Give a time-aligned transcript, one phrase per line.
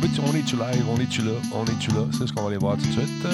[0.00, 0.24] est-tu live?
[0.26, 0.84] On, est-tu live?
[0.88, 1.32] On est-tu là?
[1.52, 2.06] On est-tu là?
[2.12, 3.26] C'est ce qu'on va aller voir tout de suite.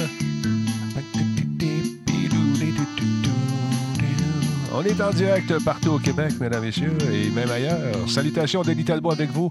[4.73, 8.09] On est en direct partout au Québec, mesdames messieurs, et même ailleurs.
[8.09, 9.51] Salutations, Denis Talbot avec vous.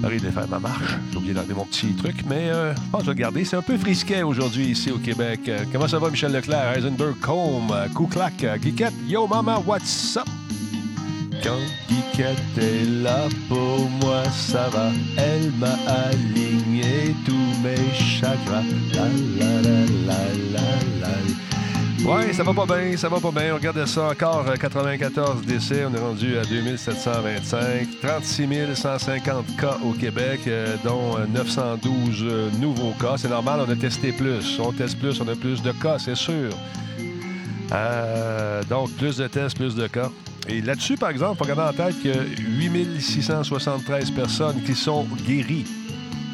[0.00, 0.96] J'arrive de faire ma marche.
[1.10, 3.44] J'ai oublié d'enlever mon petit truc, mais euh, je pense que je vais garder.
[3.44, 5.40] C'est un peu frisquet aujourd'hui ici au Québec.
[5.48, 8.92] Euh, comment ça va, Michel Leclerc, Heisenberg, Combe, euh, Kouklak, Geekette?
[9.08, 10.28] Yo, maman, what's up?
[11.44, 14.90] Quand Geekette est là pour moi, ça va.
[15.18, 15.76] Elle m'a
[16.08, 18.62] aligné tous mes chakras.
[18.94, 19.04] La
[19.60, 20.24] la la
[22.32, 23.52] ça va pas bien, ça va pas bien.
[23.52, 25.84] On regarde ça encore, 94 euh, décès.
[25.84, 27.88] On est rendu à 2725.
[28.02, 33.14] 36 150 cas au Québec, euh, dont 912 euh, nouveaux cas.
[33.16, 34.58] C'est normal, on a testé plus.
[34.58, 36.50] On teste plus, on a plus de cas, c'est sûr.
[38.68, 40.10] donc, plus de tests, plus de cas.
[40.48, 45.66] Et là-dessus, par exemple, il faut garder en tête que 8673 personnes qui sont guéries,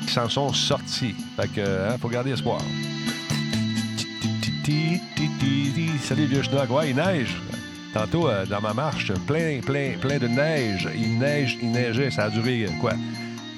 [0.06, 1.14] qui s'en sont sorties.
[1.36, 2.60] Fait que, hein, faut garder espoir.
[6.02, 6.70] Salut vieux schnock.
[6.70, 7.36] Ouais, il neige.
[7.92, 10.88] Tantôt, euh, dans ma marche, plein, plein, plein de neige.
[10.94, 12.10] Il neige, il neigeait.
[12.10, 12.92] Ça a duré, euh, quoi,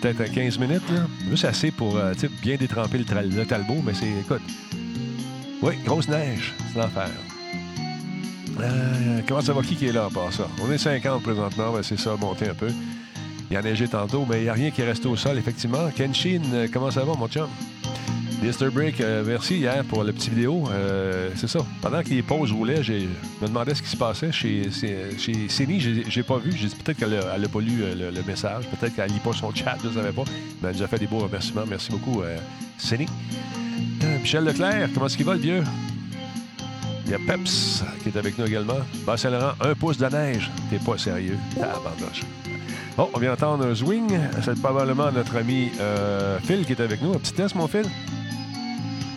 [0.01, 1.07] peut-être 15 minutes, là.
[1.31, 2.13] Juste assez pour, euh,
[2.43, 4.43] bien détremper le, talbot, mais c'est, écoute.
[5.63, 6.55] Oui, grosse neige.
[6.73, 7.11] C'est l'enfer.
[9.27, 9.63] Comment ça va?
[9.63, 10.49] Qui est là en passant?
[10.63, 11.73] On est 50 présentement.
[11.73, 12.69] Ben, c'est ça, monter un peu.
[13.51, 15.91] Il a neigé tantôt, mais il n'y a rien qui est resté au sol, effectivement.
[15.97, 16.41] Kenshin,
[16.73, 17.49] comment ça va, mon chum?
[18.43, 18.71] Mr.
[18.71, 20.65] Break, euh, merci hier pour la petite vidéo.
[20.73, 21.61] Euh, c'est ça.
[21.81, 22.95] Pendant que les pauses roulaient, je
[23.41, 26.03] me demandais ce qui se passait chez, chez, Céline.
[26.09, 26.51] J'ai pas vu.
[26.57, 28.65] J'ai dit peut-être qu'elle n'a pas lu euh, le, message.
[28.67, 29.77] Peut-être qu'elle lit pas son chat.
[29.85, 30.25] Je ne savais pas.
[30.61, 31.65] Mais elle nous a fait des beaux remerciements.
[31.69, 32.37] Merci beaucoup, euh,
[34.21, 35.63] Michel Leclerc, comment est-ce qu'il va, le vieux?
[37.13, 38.79] Il y a Peps qui est avec nous également.
[39.05, 40.51] Bas-Saint-Laurent, un pouce de neige.
[40.71, 41.37] T'es pas sérieux.
[41.61, 42.23] Ah, bandoche.
[42.97, 44.19] Bon, on vient d'entendre un swing.
[44.43, 45.71] C'est probablement notre ami
[46.45, 47.13] Phil qui est avec nous.
[47.13, 47.85] Un petit test, mon Phil?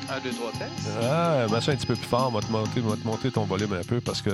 [0.10, 0.90] Un, deux, trois tests.
[1.04, 2.34] Ah, ben ça un petit peu plus fort.
[2.34, 4.32] On va te monter, te monter ton volume un peu parce que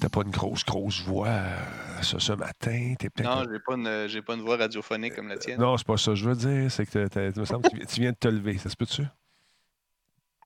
[0.00, 2.94] t'as pas une grosse, grosse voix euh, ça, ce matin.
[3.24, 5.58] non, j'ai pas, une, j'ai pas une voix radiophonique comme la tienne.
[5.58, 6.70] Non, c'est pas ça que je veux dire.
[6.70, 8.56] C'est que tu me semble que tu viens de te lever.
[8.58, 9.02] Ça se peut-tu?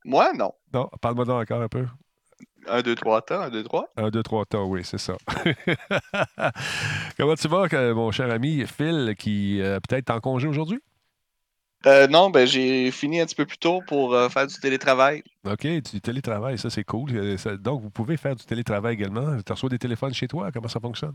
[0.05, 0.53] Moi, non.
[0.73, 1.87] Non, parle-moi donc encore un peu.
[2.67, 3.89] Un, deux, trois temps, un, deux, trois.
[3.97, 5.17] Un, deux, trois temps, oui, c'est ça.
[7.17, 10.81] Comment tu vas, mon cher ami Phil, qui euh, peut-être en congé aujourd'hui?
[11.87, 15.23] Euh, non, ben j'ai fini un petit peu plus tôt pour euh, faire du télétravail.
[15.47, 17.11] OK, du télétravail, ça c'est cool.
[17.15, 19.39] Euh, donc, vous pouvez faire du télétravail également.
[19.43, 21.15] Tu reçois des téléphones chez toi, comment ça fonctionne?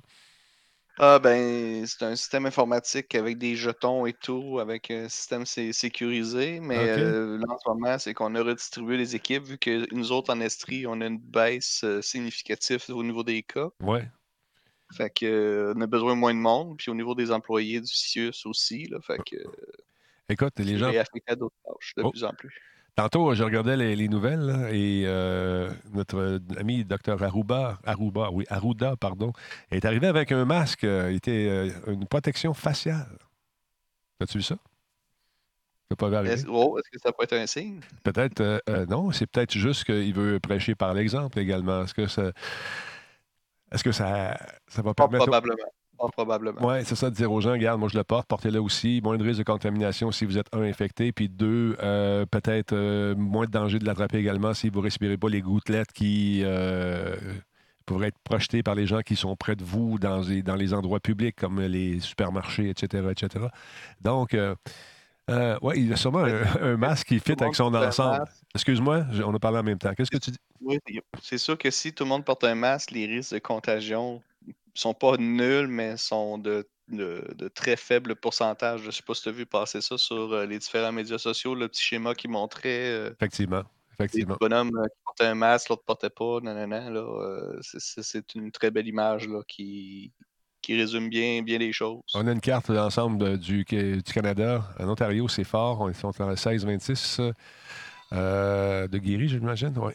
[0.97, 6.59] Ah ben, c'est un système informatique avec des jetons et tout, avec un système sécurisé,
[6.61, 10.34] mais là en ce moment, c'est qu'on a redistribué les équipes, vu que nous autres
[10.34, 13.69] en Estrie, on a une baisse significative au niveau des cas.
[13.81, 14.07] Ouais.
[14.94, 17.94] Fait que on a besoin de moins de monde, puis au niveau des employés du
[17.94, 19.35] CIUS aussi, là, fait que
[20.29, 20.91] Écoute, les gens.
[21.28, 22.11] à d'autres tâches de oh.
[22.11, 22.61] plus en plus.
[22.95, 29.33] Tantôt, je regardais les, nouvelles et euh, notre ami Dr Aruba, Aruba, oui, Aruda, pardon,
[29.69, 30.83] est arrivé avec un masque.
[30.83, 33.17] Il euh, était euh, une protection faciale.
[34.22, 34.55] As-tu vu ça?
[35.97, 37.79] Pas Est-ce oh, est que ça peut être un signe?
[38.03, 41.84] Peut-être, non, c'est peut-être juste qu'il veut prêcher par l'exemple également.
[41.84, 42.31] Est-ce que ça,
[43.72, 44.37] est-ce que ça,
[44.67, 45.25] ça va permettre.
[45.25, 45.55] Probablement
[46.12, 46.66] probablement.
[46.66, 49.02] Oui, c'est ça, de dire aux gens, regarde, moi je le porte, portez-le aussi.
[49.03, 53.16] Moins de risque de contamination si vous êtes un infecté, puis deux, euh, peut-être euh,
[53.16, 57.16] moins de danger de l'attraper également si vous ne respirez pas les gouttelettes qui euh,
[57.86, 60.74] pourraient être projetées par les gens qui sont près de vous dans les, dans les
[60.74, 63.08] endroits publics comme les supermarchés, etc.
[63.12, 63.46] etc.
[64.02, 64.36] Donc,
[65.62, 68.26] oui, il a sûrement un, masque qui fit avec son ensemble.
[68.53, 69.94] Excuse-moi, on a parlé en même temps.
[69.94, 70.38] Qu'est-ce que tu dis?
[70.62, 70.80] Oui,
[71.22, 74.22] c'est sûr que si tout le monde porte un masque, les risques de contagion
[74.75, 78.81] sont pas nuls, mais sont de, de, très faibles pourcentages.
[78.81, 81.17] Je ne sais pas si tu as vu passer ça sur euh, les différents médias
[81.17, 82.91] sociaux, le petit schéma qui montrait.
[82.91, 83.63] Euh, Effectivement.
[83.93, 84.35] Effectivement.
[84.39, 86.39] bonhomme euh, qui portait un masque, l'autre ne portait pas.
[86.41, 90.11] là, c'est une très belle image là, qui,
[90.61, 92.01] qui résume bien, bien les choses.
[92.13, 94.66] On a une carte d'ensemble du, du Canada.
[94.79, 95.79] En Ontario, c'est fort.
[95.79, 97.33] On est en 16-26
[98.11, 99.73] de Guéry, j'imagine.
[99.77, 99.93] Oui.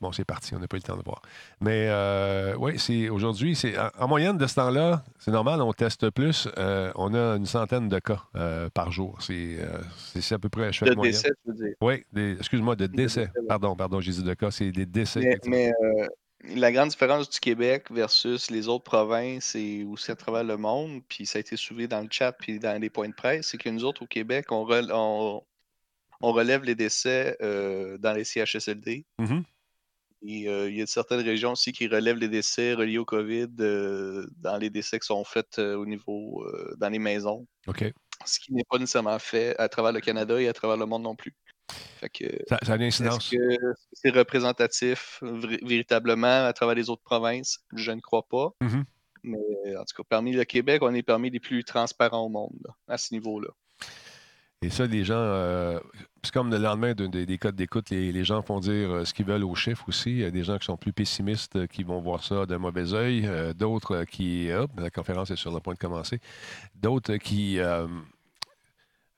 [0.00, 1.20] Bon, c'est parti, on n'a pas eu le temps de voir.
[1.60, 6.08] Mais euh, oui, c'est aujourd'hui, c'est en, moyenne de ce temps-là, c'est normal, on teste
[6.10, 6.48] plus.
[6.56, 9.18] Euh, on a une centaine de cas euh, par jour.
[9.20, 9.58] C'est
[10.30, 10.72] à peu près.
[10.72, 11.74] Je de décès, tu veux dire?
[11.82, 12.04] Oui,
[12.38, 13.30] excuse-moi, de décès.
[13.46, 15.38] Pardon, pardon, j'ai dit de cas, c'est des décès.
[15.46, 15.72] Mais,
[16.54, 21.02] la grande différence du Québec versus les autres provinces et aussi à travers le monde,
[21.08, 23.58] puis ça a été soulevé dans le chat puis dans les points de presse, c'est
[23.58, 24.64] que nous autres au Québec, on,
[26.20, 29.04] on, relève les décès dans les CHSLD.
[29.18, 29.42] Mm-hmm
[30.22, 34.70] il y a certaines régions aussi qui relèvent les décès reliés au COVID dans les
[34.70, 36.44] décès qui sont faits au niveau
[36.76, 37.46] dans les maisons.
[37.66, 37.84] OK.
[38.24, 41.02] Ce qui n'est pas nécessairement fait à travers le Canada et à travers le monde
[41.02, 41.34] non plus.
[42.00, 43.32] Fait que, ça, a une incidence?
[43.32, 45.22] Est-ce que c'est représentatif
[45.62, 47.60] véritablement à travers les autres provinces?
[47.74, 48.52] Je ne crois pas.
[48.62, 48.84] Mm-hmm.
[49.24, 52.66] Mais en tout cas, parmi le Québec, on est parmi les plus transparents au monde
[52.86, 53.48] à ce niveau-là.
[54.62, 55.78] Et ça, les gens, euh,
[56.22, 59.44] c'est comme le lendemain des codes d'écoute, les, gens font dire euh, ce qu'ils veulent
[59.44, 60.10] aux chiffres aussi.
[60.10, 62.58] Il y a des gens qui sont plus pessimistes euh, qui vont voir ça d'un
[62.58, 63.28] mauvais œil.
[63.56, 64.50] D'autres qui.
[64.52, 66.20] Hop, la conférence est sur le point de commencer.
[66.74, 67.58] D'autres qui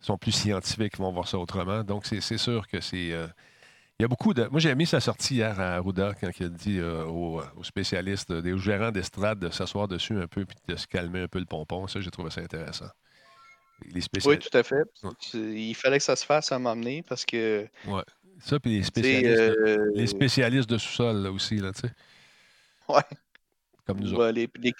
[0.00, 1.84] sont plus scientifiques vont voir ça autrement.
[1.84, 3.08] Donc, c'est sûr que c'est.
[3.08, 4.46] il y a beaucoup de.
[4.50, 8.58] Moi, j'ai mis sa sortie hier à Arruda quand il a dit aux, spécialistes, aux
[8.58, 11.86] gérants d'estrade de s'asseoir dessus un peu puis de se calmer un peu le pompon.
[11.86, 12.90] Ça, j'ai trouvé ça intéressant.
[14.24, 14.84] Oui, tout à fait.
[15.34, 17.66] Il fallait que ça se fasse à m'emmener parce que.
[17.86, 18.02] Ouais.
[18.40, 21.92] Ça, puis les spécialistes, euh, les spécialistes de sous-sol là, aussi, là, tu sais.
[22.88, 23.02] Ouais.
[23.86, 24.30] Comme nous autres.
[24.30, 24.72] Les, les,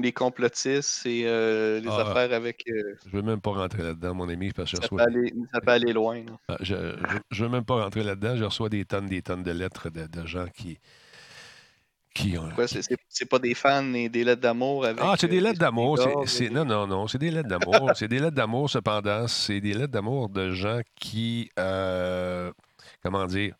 [0.00, 2.06] les, complotistes et euh, les ah.
[2.06, 2.64] affaires avec.
[2.68, 5.04] Euh, je veux même pas rentrer là-dedans, mon ami, parce que je reçois.
[5.52, 6.22] ça peut aller loin.
[6.48, 6.96] Ah, je,
[7.30, 8.36] je, veux même pas rentrer là-dedans.
[8.36, 10.78] Je reçois des tonnes, des tonnes de lettres de, de gens qui
[12.12, 12.36] qui
[13.08, 15.02] c'est pas des fans et des lettres d'amour avec.
[15.02, 15.98] Ah, c'est des euh, lettres d'amour.
[15.98, 17.06] Non, non, non.
[17.06, 17.90] C'est des lettres d'amour.
[17.94, 19.28] c'est des lettres d'amour, cependant.
[19.28, 22.52] C'est des lettres d'amour de gens qui, euh,
[23.02, 23.54] comment dire,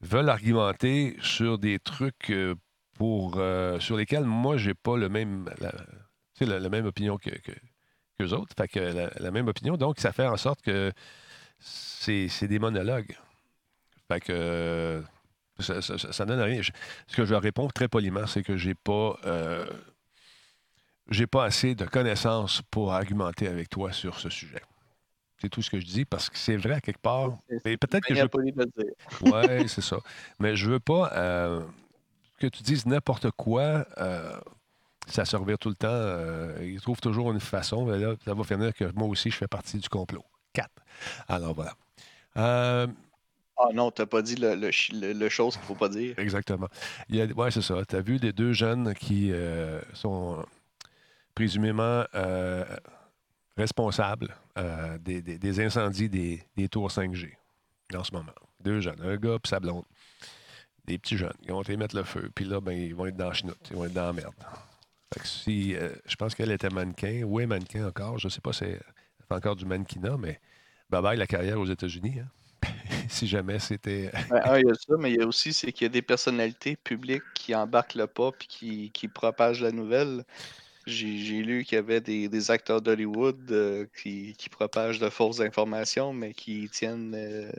[0.00, 2.54] veulent argumenter sur des trucs euh,
[2.94, 3.40] pour,
[3.80, 8.54] sur lesquels moi, j'ai pas le même, la, la, même opinion que, que, autres.
[8.56, 9.76] Fait que la, même opinion.
[9.76, 10.92] Donc, ça fait en sorte que
[11.58, 13.16] c'est des monologues.
[14.08, 15.02] Fait que
[15.58, 16.60] ça, ça, donne rien.
[16.62, 19.18] ce que je réponds très poliment, c'est que j'ai pas.
[19.24, 19.66] Euh,
[21.08, 24.60] j'ai pas assez de connaissances pour argumenter avec toi sur ce sujet.
[25.38, 27.38] C'est tout ce que je dis parce que c'est vrai à quelque part.
[27.48, 28.22] peut-être que je.
[29.22, 29.98] Oui, c'est ça.
[30.40, 31.62] Mais je veux pas euh,
[32.38, 33.86] que tu dises n'importe quoi.
[33.98, 34.36] Euh,
[35.06, 36.60] ça se revient tout le temps.
[36.60, 37.86] ils trouvent toujours une façon.
[37.86, 40.24] là, ça va finir que moi aussi, je fais partie du complot.
[40.52, 40.74] Quatre.
[41.28, 42.88] Alors voilà.
[43.58, 46.18] Ah non, t'as pas dit le, le, chose qu'il faut pas dire.
[46.18, 46.68] Exactement.
[47.08, 47.84] Oui, c'est ça.
[47.86, 50.44] Tu as vu des deux jeunes qui euh, sont
[51.34, 52.64] présumément euh,
[53.56, 57.32] responsables euh, des, incendies des, tours 5G
[57.94, 58.32] en ce moment.
[58.60, 59.84] Deux jeunes, un gars et sa blonde.
[60.84, 61.32] Des petits jeunes.
[61.42, 62.30] Ils vont aller mettre le feu.
[62.34, 63.58] Puis là, ben, ils vont être dans la chenoute.
[63.70, 64.34] Ils vont être dans la merde.
[65.24, 67.26] si, je pense qu'elle était mannequin.
[67.26, 68.18] Est mannequin encore?
[68.18, 68.64] Je sais pas si
[69.26, 70.40] fait encore du mannequinat, mais
[70.90, 72.20] bye bye la carrière aux États-Unis.
[72.20, 72.28] Hein?
[73.08, 74.10] si jamais c'était.
[74.30, 76.02] Ben, il y a ça, mais il y a aussi c'est qu'il y a des
[76.02, 80.24] personnalités publiques qui embarquent le pas et qui, qui propagent la nouvelle.
[80.86, 86.12] J'ai lu qu'il y avait des, acteurs d'Hollywood euh, qui, qui, propagent de fausses informations,
[86.12, 87.12] mais qui tiennent.
[87.12, 87.50] Euh,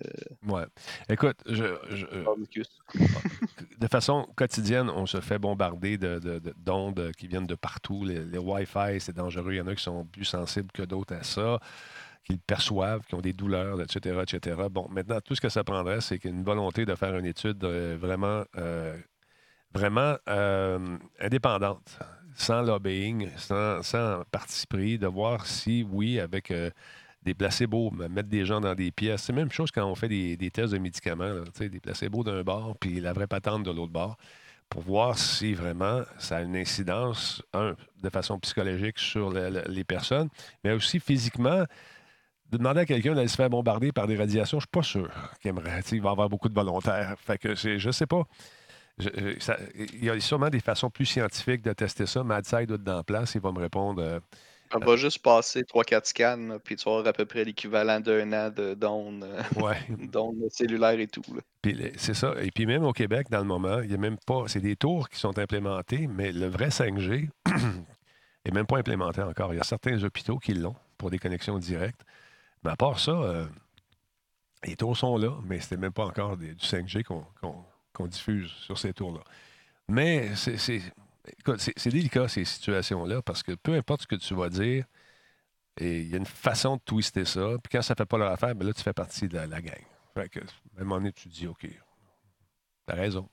[0.48, 0.64] ouais.
[1.10, 1.66] Écoute, je,
[3.78, 8.06] de façon quotidienne, on se fait bombarder d'ondes de, qui viennent de partout.
[8.06, 9.52] Les, les Wi-Fi, c'est dangereux.
[9.52, 11.60] Il y en a qui sont plus sensibles que d'autres à ça
[12.24, 14.62] qu'ils perçoivent, qui ont des douleurs, etc., etc.
[14.70, 17.98] Bon, maintenant, tout ce que ça prendrait, c'est une volonté de faire une étude euh,
[18.00, 18.98] vraiment, euh,
[19.74, 22.00] vraiment euh, indépendante,
[22.36, 24.24] sans lobbying, sans, sans,
[24.70, 26.54] pris, de voir si, oui, avec
[27.24, 29.24] des placebos, mettre des gens dans des pièces.
[29.24, 32.76] C'est la même chose quand on fait des, tests de médicaments, des placebos d'un bord,
[32.80, 34.18] puis la vraie patente de l'autre bord,
[34.70, 40.30] pour voir si vraiment ça a une incidence, un, de façon psychologique sur les personnes,
[40.64, 41.64] mais aussi physiquement
[42.52, 45.10] de demander à quelqu'un d'aller se faire bombarder par des radiations, je suis pas sûr
[45.42, 45.82] qu'il aimerait.
[45.92, 47.16] Il va y avoir beaucoup de volontaires.
[47.20, 48.24] Fait que je sais pas.
[49.00, 52.24] il y a sûrement des façons plus scientifiques de tester ça.
[52.24, 53.36] Madside doit être dans place.
[53.36, 54.02] Il va me répondre.
[54.02, 54.20] Euh,
[54.74, 58.34] on va juste passer 3-4 scans, puis tu vas avoir à peu près l'équivalent d'un
[58.34, 59.26] an d'ondes
[59.56, 60.50] ouais.
[60.50, 61.24] cellulaires et tout.
[61.96, 62.34] c'est ça.
[62.42, 64.44] Et puis même au Québec, dans le moment, il y a même pas.
[64.48, 67.30] C'est des tours qui sont implémentés, mais le vrai 5G
[68.46, 69.54] est même pas implémenté encore.
[69.54, 72.02] Il y a certains hôpitaux qui l'ont pour des connexions directes.
[72.64, 73.48] Mais à part ça, euh,
[74.64, 78.94] les tours sont là, mais ce même pas encore du 5G qu'on diffuse sur ces
[78.94, 79.22] tours-là.
[79.88, 80.82] Mais c'est
[81.86, 84.86] délicat, ces situations-là, parce que peu importe ce que tu vas dire,
[85.80, 87.56] il y a une façon de twister ça.
[87.64, 89.62] Puis quand ça ne fait pas leur affaire, ben là, tu fais partie de la,
[89.62, 89.84] gang.
[90.14, 91.68] Fait que, à un moment donné, tu te dis, OK,
[92.86, 93.30] t'as raison.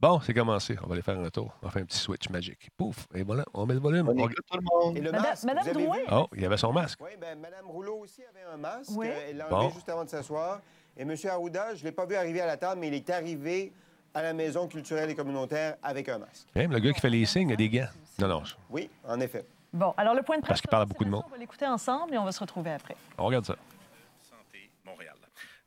[0.00, 0.78] Bon, c'est commencé.
[0.82, 1.54] On va aller faire un tour.
[1.60, 2.70] On va faire un petit switch magique.
[2.74, 3.06] Pouf.
[3.14, 4.08] Et voilà, on met le volume.
[4.08, 4.96] On tout le monde.
[4.96, 5.98] Et le masque, Madame, Drouin.
[6.10, 6.98] Oh, il y avait son masque.
[7.02, 8.90] Oui, bien, Madame Rouleau aussi avait un masque.
[8.94, 9.08] Oui.
[9.28, 10.60] Elle l'a enlevé juste avant de s'asseoir.
[10.96, 11.14] Et M.
[11.30, 13.72] Arruda, je ne l'ai pas vu arriver à la table, mais il est arrivé
[14.14, 16.46] à la maison culturelle et communautaire avec un masque.
[16.54, 17.88] Même le gars qui fait les signes a des gants.
[18.18, 18.42] Non, non.
[18.70, 19.44] Oui, en effet.
[19.72, 20.48] Bon, alors le point de presse.
[20.48, 21.24] Parce qu'il parle à beaucoup de monde.
[21.26, 22.96] On va l'écouter ensemble et on va se retrouver après.
[23.18, 23.56] On regarde ça.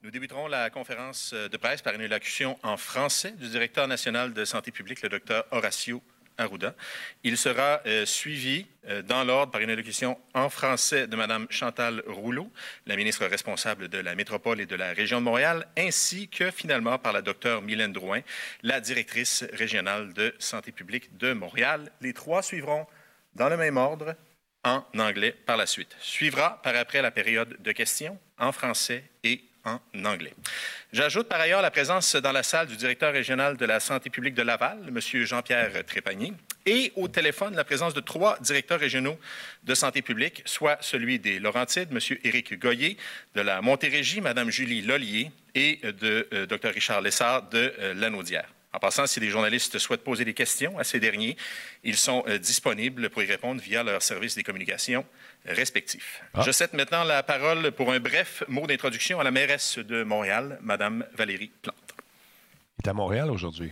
[0.04, 4.44] Nous débuterons la conférence de presse par une élocution en français du directeur national de
[4.44, 6.04] santé publique, le docteur Horacio
[6.38, 6.76] Arruda.
[7.24, 12.04] Il sera euh, suivi euh, dans l'ordre par une élocution en français de Mme Chantal
[12.06, 12.52] Rouleau,
[12.86, 17.00] la ministre responsable de la métropole et de la région de Montréal, ainsi que finalement
[17.00, 18.20] par la docteure Mylène Drouin,
[18.62, 21.90] la directrice régionale de santé publique de Montréal.
[22.02, 22.88] Les trois suivront
[23.36, 24.16] dans le même ordre
[24.66, 25.96] en anglais par la suite.
[26.02, 30.34] Suivra par après la période de questions en français et en anglais.
[30.92, 34.36] J'ajoute par ailleurs la présence dans la salle du directeur régional de la santé publique
[34.36, 35.00] de Laval, M.
[35.00, 36.34] Jean-Pierre Trépanier,
[36.66, 39.18] et au téléphone la présence de trois directeurs régionaux
[39.64, 42.00] de santé publique, soit celui des Laurentides, M.
[42.24, 42.98] Éric Goyer,
[43.36, 46.74] de la Montérégie, Mme Julie Lollier, et de euh, Dr.
[46.74, 48.53] Richard Lessard de euh, Lanaudière.
[48.74, 51.38] En passant, si les journalistes souhaitent poser des questions à ces derniers,
[51.84, 55.06] ils sont euh, disponibles pour y répondre via leur service des communications
[55.46, 56.22] respectifs.
[56.34, 56.42] Ah.
[56.42, 60.58] Je cède maintenant la parole pour un bref mot d'introduction à la mairesse de Montréal,
[60.62, 61.76] Mme Valérie Plante.
[62.80, 63.72] Il est à Montréal aujourd'hui.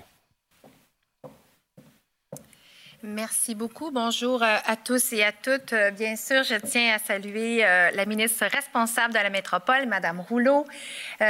[3.04, 3.90] Merci beaucoup.
[3.90, 5.74] Bonjour euh, à tous et à toutes.
[5.74, 10.20] Euh, bien sûr, je tiens à saluer euh, la ministre responsable de la métropole, Madame
[10.20, 10.68] Rouleau,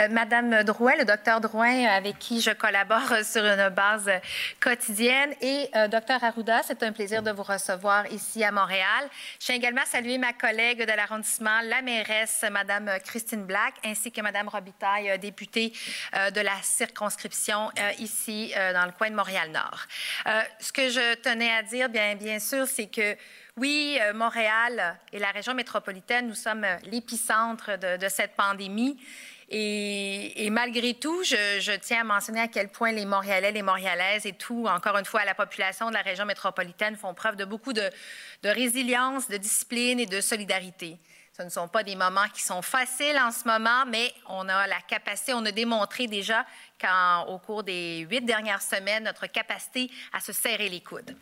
[0.09, 4.09] Madame Drouin, le docteur Drouin, avec qui je collabore sur une base
[4.59, 6.61] quotidienne, et docteur Arruda.
[6.63, 9.09] C'est un plaisir de vous recevoir ici à Montréal.
[9.39, 14.11] Je tiens également à saluer ma collègue de l'arrondissement, la mairesse, Madame Christine Black, ainsi
[14.11, 15.73] que Madame Robitaille, députée
[16.13, 19.87] de la circonscription ici dans le coin de Montréal-Nord.
[20.59, 23.15] ce que je tenais à dire, bien, sûr, c'est que
[23.57, 28.97] oui, euh, Montréal et la région métropolitaine, nous sommes euh, l'épicentre de, cette pandémie.
[29.49, 34.31] Et, malgré tout, je, tiens à mentionner à quel point les Montréalais, les Montréalaises et
[34.31, 37.89] tout, encore une fois, la population de la région métropolitaine font preuve de beaucoup de,
[38.43, 40.97] de résilience, de discipline et de solidarité.
[41.37, 44.67] Ce ne sont pas des moments qui sont faciles en ce moment, mais on a
[44.67, 46.45] la capacité, on a démontré déjà
[46.79, 51.15] qu'au cours des huit dernières semaines, notre capacité à se serrer les coudes.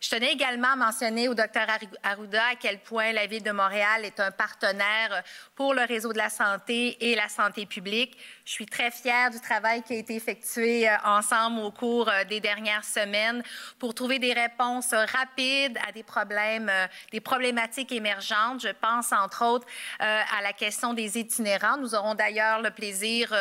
[0.00, 1.66] Je tenais également à mentionner au docteur
[2.02, 5.22] Arruda à quel point la Ville de Montréal est un partenaire
[5.54, 8.16] pour le réseau de la santé et la santé publique.
[8.44, 12.24] Je suis très fière du travail qui a été effectué euh, ensemble au cours euh,
[12.24, 13.42] des dernières semaines
[13.78, 18.60] pour trouver des réponses rapides à des problèmes, euh, des problématiques émergentes.
[18.60, 19.66] Je pense entre autres
[19.98, 21.78] à la question des itinérants.
[21.78, 23.34] Nous aurons d'ailleurs le plaisir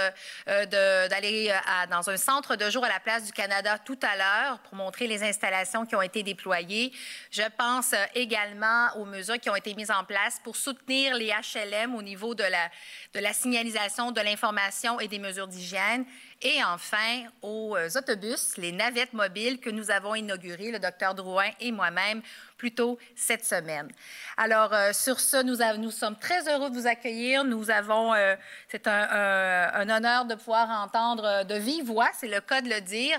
[0.46, 1.54] d'aller
[1.90, 5.08] dans un centre de jour à la place du Canada tout à l'heure pour montrer
[5.08, 6.94] les installations qui ont été déployées.
[7.32, 11.96] Je pense également aux mesures qui ont été mises en place pour soutenir les HLM
[11.96, 12.70] au niveau de la,
[13.14, 16.06] de la signalisation, de l'information et des mesures d'hygiène.
[16.42, 21.50] Et enfin, aux euh, autobus, les navettes mobiles que nous avons inaugurées, le docteur Drouin
[21.62, 22.22] et moi-même,
[22.58, 23.90] plus tôt cette semaine.
[24.36, 27.46] Alors, euh, sur ce, nous, sommes très heureux de vous accueillir.
[27.46, 28.36] Nous avons, euh,
[28.68, 33.18] c'est un, honneur de pouvoir entendre de vive voix, c'est le cas de le dire,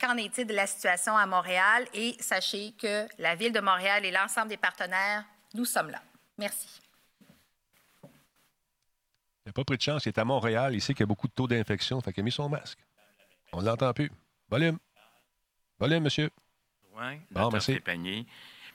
[0.00, 1.86] qu'en est-il de la situation à Montréal.
[1.94, 6.02] Et sachez que la Ville de Montréal et l'ensemble des partenaires, nous sommes là.
[6.38, 6.81] Merci.
[9.44, 10.06] Il n'a pas pris de chance.
[10.06, 10.74] Il est à Montréal.
[10.74, 12.00] Il sait qu'il y a beaucoup de taux d'infection.
[12.00, 12.78] Fait qu'il a mis son masque.
[13.52, 14.10] On ne l'entend plus.
[14.48, 14.78] Volume.
[15.78, 16.30] Volume, monsieur.
[16.96, 17.80] Oui, bon, merci.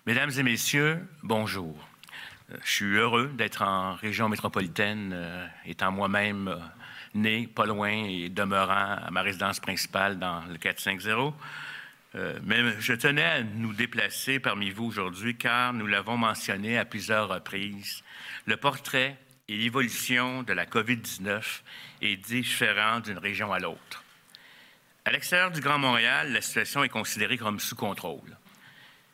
[0.06, 1.76] Mesdames et messieurs, bonjour.
[2.52, 6.58] Euh, je suis heureux d'être en région métropolitaine, euh, étant moi-même euh,
[7.14, 11.36] né pas loin et demeurant à ma résidence principale dans le 450.
[12.44, 17.30] mais je tenais à nous déplacer parmi vous aujourd'hui car nous l'avons mentionné à plusieurs
[17.30, 18.04] reprises.
[18.46, 19.18] Le portrait
[19.50, 21.42] et l'évolution de la COVID-19
[22.02, 24.04] est différente d'une région à l'autre.
[25.06, 28.38] À l'extérieur du Grand Montréal, la situation est considérée comme sous contrôle.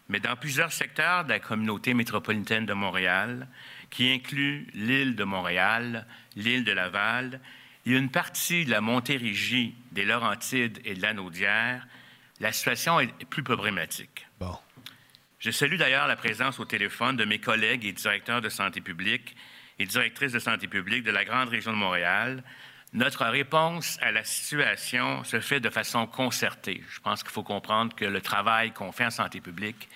[0.10, 3.48] Mais dans plusieurs secteurs de la communauté métropolitaine de Montréal,
[3.92, 7.40] qui inclut l'île de Montréal, l'île de Laval,
[7.86, 11.86] et une partie de la Montérégie, des Laurentides et de l'Anaudière,
[12.40, 14.26] la situation est plus problématique.
[14.40, 14.58] Bon.
[15.38, 19.36] Je salue d'ailleurs la présence au téléphone de mes collègues et directeurs de santé publique
[19.80, 22.44] et directrice de santé publique de la grande région de Montréal,
[22.94, 26.84] notre réponse à la situation se fait de façon concertée.
[26.90, 29.90] Je pense qu'il faut comprendre que le travail qu'on fait en santé publique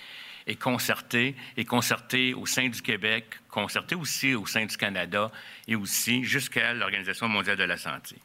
[0.47, 5.31] est concerté, est concerté au sein du Québec, concerté aussi au sein du Canada
[5.67, 8.15] et aussi jusqu'à l'Organisation mondiale de la santé.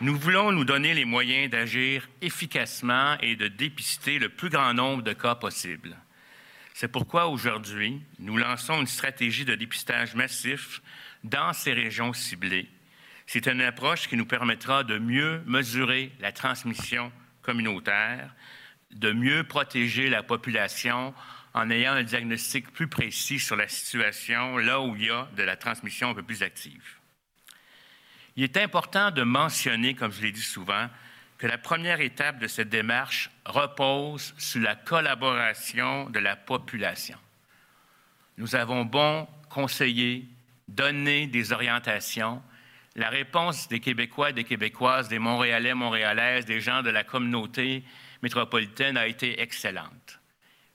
[0.00, 5.02] Nous voulons nous donner les moyens d'agir efficacement et de dépister le plus grand nombre
[5.02, 5.96] de cas possibles.
[6.80, 10.80] C'est pourquoi aujourd'hui, nous lançons une stratégie de dépistage massif
[11.24, 12.68] dans ces régions ciblées.
[13.26, 17.10] C'est une approche qui nous permettra de mieux mesurer la transmission
[17.42, 18.32] communautaire,
[18.92, 21.12] de mieux protéger la population
[21.52, 25.42] en ayant un diagnostic plus précis sur la situation là où il y a de
[25.42, 26.84] la transmission un peu plus active.
[28.36, 30.88] Il est important de mentionner, comme je l'ai dit souvent,
[31.38, 37.18] que la première étape de cette démarche repose sur la collaboration de la population.
[38.36, 40.28] Nous avons bon conseiller,
[40.68, 42.42] donner des orientations.
[42.94, 47.82] La réponse des Québécois et des Québécoises, des Montréalais, Montréalaises, des gens de la communauté
[48.22, 50.20] métropolitaine a été excellente.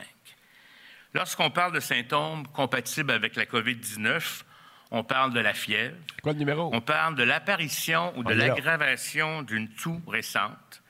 [1.13, 4.41] Lorsqu'on parle de symptômes compatibles avec la COVID-19,
[4.89, 5.95] on parle de la fièvre.
[6.23, 6.71] Quoi numéro?
[6.73, 10.81] On parle de l'apparition ou de l'aggravation d'une toux récente.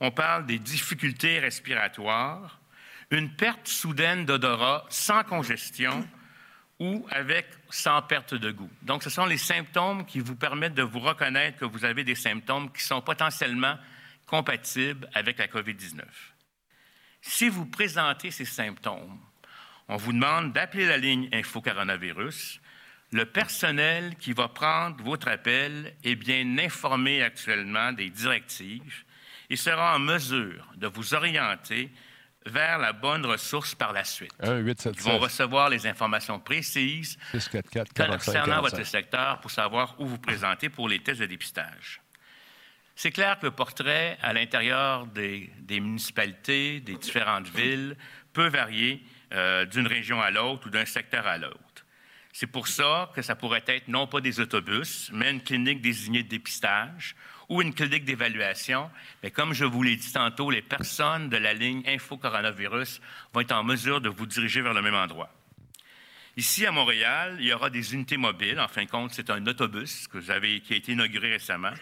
[0.00, 2.58] On parle des difficultés respiratoires,
[3.12, 6.04] une perte soudaine d'odorat sans congestion
[6.80, 8.70] ou avec sans perte de goût.
[8.82, 12.14] Donc, ce sont les symptômes qui vous permettent de vous reconnaître que vous avez des
[12.14, 13.76] symptômes qui sont potentiellement
[14.26, 16.02] compatibles avec la COVID-19.
[17.20, 19.20] Si vous présentez ces symptômes,
[19.88, 22.60] on vous demande d'appeler la ligne Info Coronavirus.
[23.12, 29.04] Le personnel qui va prendre votre appel est bien informé actuellement des directives
[29.50, 31.90] et sera en mesure de vous orienter
[32.46, 34.32] vers la bonne ressource par la suite.
[34.42, 40.88] Ils vont recevoir les informations précises concernant votre secteur pour savoir où vous présenter pour
[40.88, 42.00] les tests de dépistage.
[42.96, 47.96] C'est clair que le portrait à l'intérieur des, municipalités, des différentes villes,
[48.32, 51.86] peut varier euh, d'une région à l'autre ou d'un secteur à l'autre.
[52.32, 56.22] C'est pour ça que ça pourrait être non pas des autobus, mais une clinique désignée
[56.22, 57.16] de dépistage
[57.50, 58.90] ou une clinique d'évaluation.
[59.22, 63.02] Mais comme je vous l'ai dit tantôt, les personnes de la ligne Info Coronavirus
[63.34, 65.34] vont être en mesure de vous diriger vers le même endroit.
[66.36, 68.60] Ici, à Montréal, il y aura des unités mobiles.
[68.60, 71.72] En fin de compte, c'est un autobus qui a été inauguré récemment,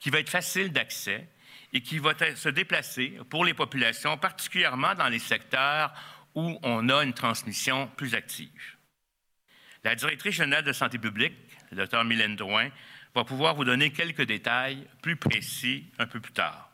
[0.00, 1.28] qui va être facile d'accès
[1.74, 5.92] et qui va se déplacer pour les populations, particulièrement dans les secteurs
[6.34, 8.76] où on a une transmission plus active.
[9.84, 11.34] La directrice générale de santé publique,
[11.70, 12.70] le Dr Mylène Drouin,
[13.14, 16.70] va pouvoir vous donner quelques détails plus précis un peu plus tard.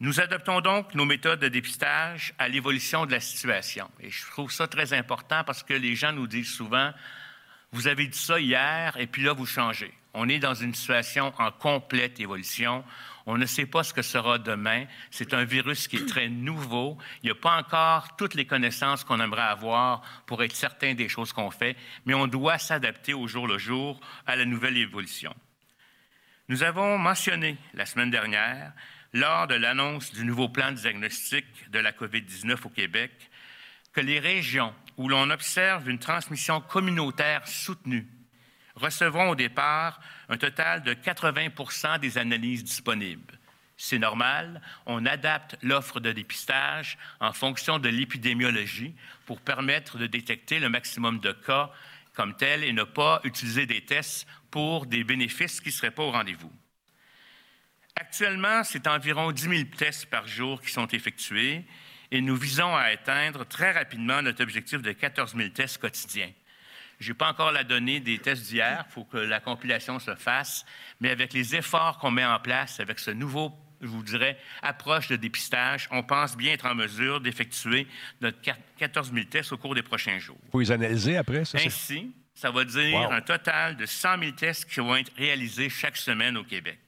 [0.00, 3.90] Nous adoptons donc nos méthodes de dépistage à l'évolution de la situation.
[4.00, 6.92] Et je trouve ça très important parce que les gens nous disent souvent,
[7.72, 9.92] vous avez dit ça hier et puis là, vous changez.
[10.12, 12.84] On est dans une situation en complète évolution.
[13.26, 14.84] On ne sait pas ce que sera demain.
[15.10, 16.98] C'est un virus qui est très nouveau.
[17.22, 21.08] Il n'y a pas encore toutes les connaissances qu'on aimerait avoir pour être certain des
[21.08, 25.34] choses qu'on fait, mais on doit s'adapter au jour le jour à la nouvelle évolution.
[26.48, 28.72] Nous avons mentionné la semaine dernière,
[29.14, 33.12] lors de l'annonce du nouveau plan de diagnostic de la COVID-19 au Québec,
[33.94, 38.06] que les régions où l'on observe une transmission communautaire soutenue
[38.74, 43.38] recevront au départ un total de 80% des analyses disponibles.
[43.76, 48.94] C'est normal, on adapte l'offre de dépistage en fonction de l'épidémiologie
[49.26, 51.70] pour permettre de détecter le maximum de cas
[52.14, 56.04] comme tel et ne pas utiliser des tests pour des bénéfices qui ne seraient pas
[56.04, 56.52] au rendez-vous.
[57.96, 61.64] Actuellement, c'est environ 10 000 tests par jour qui sont effectués
[62.10, 66.30] et nous visons à atteindre très rapidement notre objectif de 14 000 tests quotidiens.
[66.98, 70.14] Je n'ai pas encore la donnée des tests d'hier, il faut que la compilation se
[70.14, 70.64] fasse,
[71.00, 75.08] mais avec les efforts qu'on met en place, avec ce nouveau, je vous dirais, approche
[75.08, 77.86] de dépistage, on pense bien être en mesure d'effectuer
[78.20, 78.38] notre
[78.78, 80.38] 14 000 tests au cours des prochains jours.
[80.52, 81.58] Vous les analyser après, ça?
[81.58, 85.96] Ainsi, ça va dire un total de 100 000 tests qui vont être réalisés chaque
[85.96, 86.80] semaine au Québec.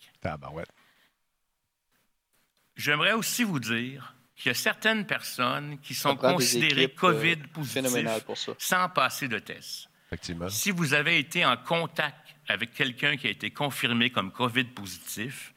[2.76, 8.22] J'aimerais aussi vous dire qu'il y a certaines personnes qui sont considérées euh, COVID positives
[8.58, 9.88] sans passer de test.
[10.50, 15.52] Si vous avez été en contact avec quelqu'un qui a été confirmé comme COVID positif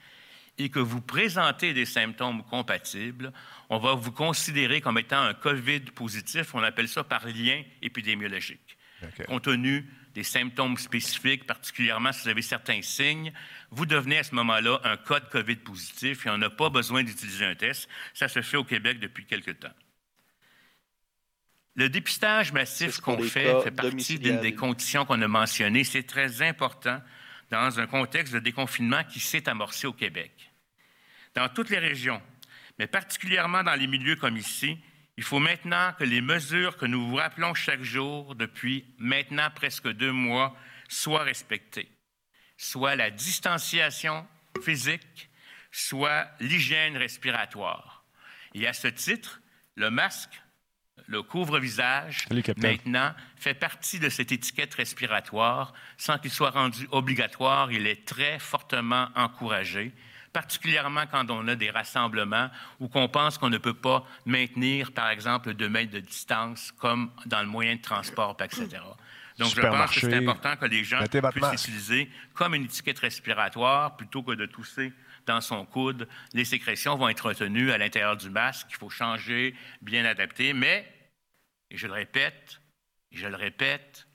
[0.57, 3.31] et que vous présentez des symptômes compatibles,
[3.69, 6.53] on va vous considérer comme étant un COVID positif.
[6.55, 8.77] On appelle ça par lien épidémiologique.
[9.27, 13.31] Compte tenu des symptômes spécifiques, particulièrement si vous avez certains signes,
[13.71, 17.45] vous devenez à ce moment-là un code COVID positif et on n'a pas besoin d'utiliser
[17.45, 17.87] un test.
[18.13, 19.73] Ça se fait au Québec depuis quelque temps.
[21.75, 25.83] Le dépistage massif qu'on fait fait partie d'une des conditions qu'on a mentionnées.
[25.83, 27.01] C'est très important
[27.51, 30.51] dans un contexte de déconfinement qui s'est amorcé au Québec.
[31.35, 32.21] Dans toutes les régions,
[32.77, 34.77] mais particulièrement dans les milieux comme ici,
[35.17, 39.89] il faut maintenant que les mesures que nous vous rappelons chaque jour depuis maintenant presque
[39.89, 40.55] deux mois
[40.87, 41.91] soient respectées,
[42.57, 44.25] soit la distanciation
[44.63, 45.29] physique,
[45.71, 48.05] soit l'hygiène respiratoire.
[48.53, 49.41] Et à ce titre,
[49.75, 50.41] le masque,
[51.07, 57.71] le couvre-visage, maintenant, fait partie de cette étiquette respiratoire sans qu'il soit rendu obligatoire.
[57.71, 59.93] Il est très fortement encouragé
[60.33, 65.09] particulièrement quand on a des rassemblements ou qu'on pense qu'on ne peut pas maintenir, par
[65.09, 68.67] exemple, deux mètres de distance, comme dans le moyen de transport, etc.
[69.37, 73.95] Donc, je pense que c'est important que les gens puissent utiliser comme une étiquette respiratoire
[73.95, 74.93] plutôt que de tousser
[75.29, 76.07] dans son coude.
[76.33, 78.67] Les sécrétions vont être retenues à l'intérieur du masque.
[78.69, 80.53] Il faut changer, bien adapter.
[80.53, 80.85] Mais,
[81.71, 82.59] et je le répète,
[83.11, 84.07] et je le répète,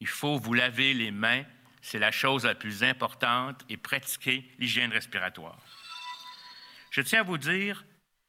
[0.00, 1.44] il faut vous laver les mains
[1.82, 5.58] c'est la chose la plus importante et pratiquer l'hygiène respiratoire.
[6.90, 7.84] Je tiens à vous dire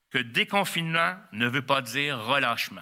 [0.09, 2.81] que déconfinement ne veut pas dire relâchement.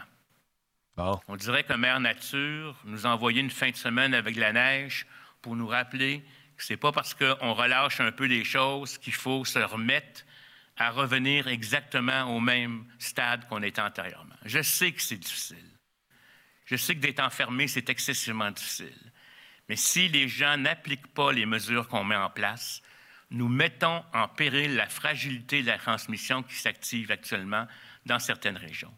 [1.28, 5.08] On dirait que Mère Nature nous a envoyé une fin de semaine avec la neige
[5.41, 6.24] pour nous rappeler
[6.62, 10.24] que ce n'est pas parce qu'on relâche un peu les choses qu'il faut se remettre
[10.78, 14.36] à revenir exactement au même stade qu'on était antérieurement.
[14.45, 15.58] Je sais que c'est difficile.
[16.65, 19.12] Je sais que d'être enfermé, c'est excessivement difficile.
[19.69, 22.84] Mais si les gens n'appliquent pas les mesures qu'on met en place,
[23.32, 27.65] nous mettons en péril la fragilité de la transmission qui s'active actuellement
[28.06, 28.93] dans certaines régions.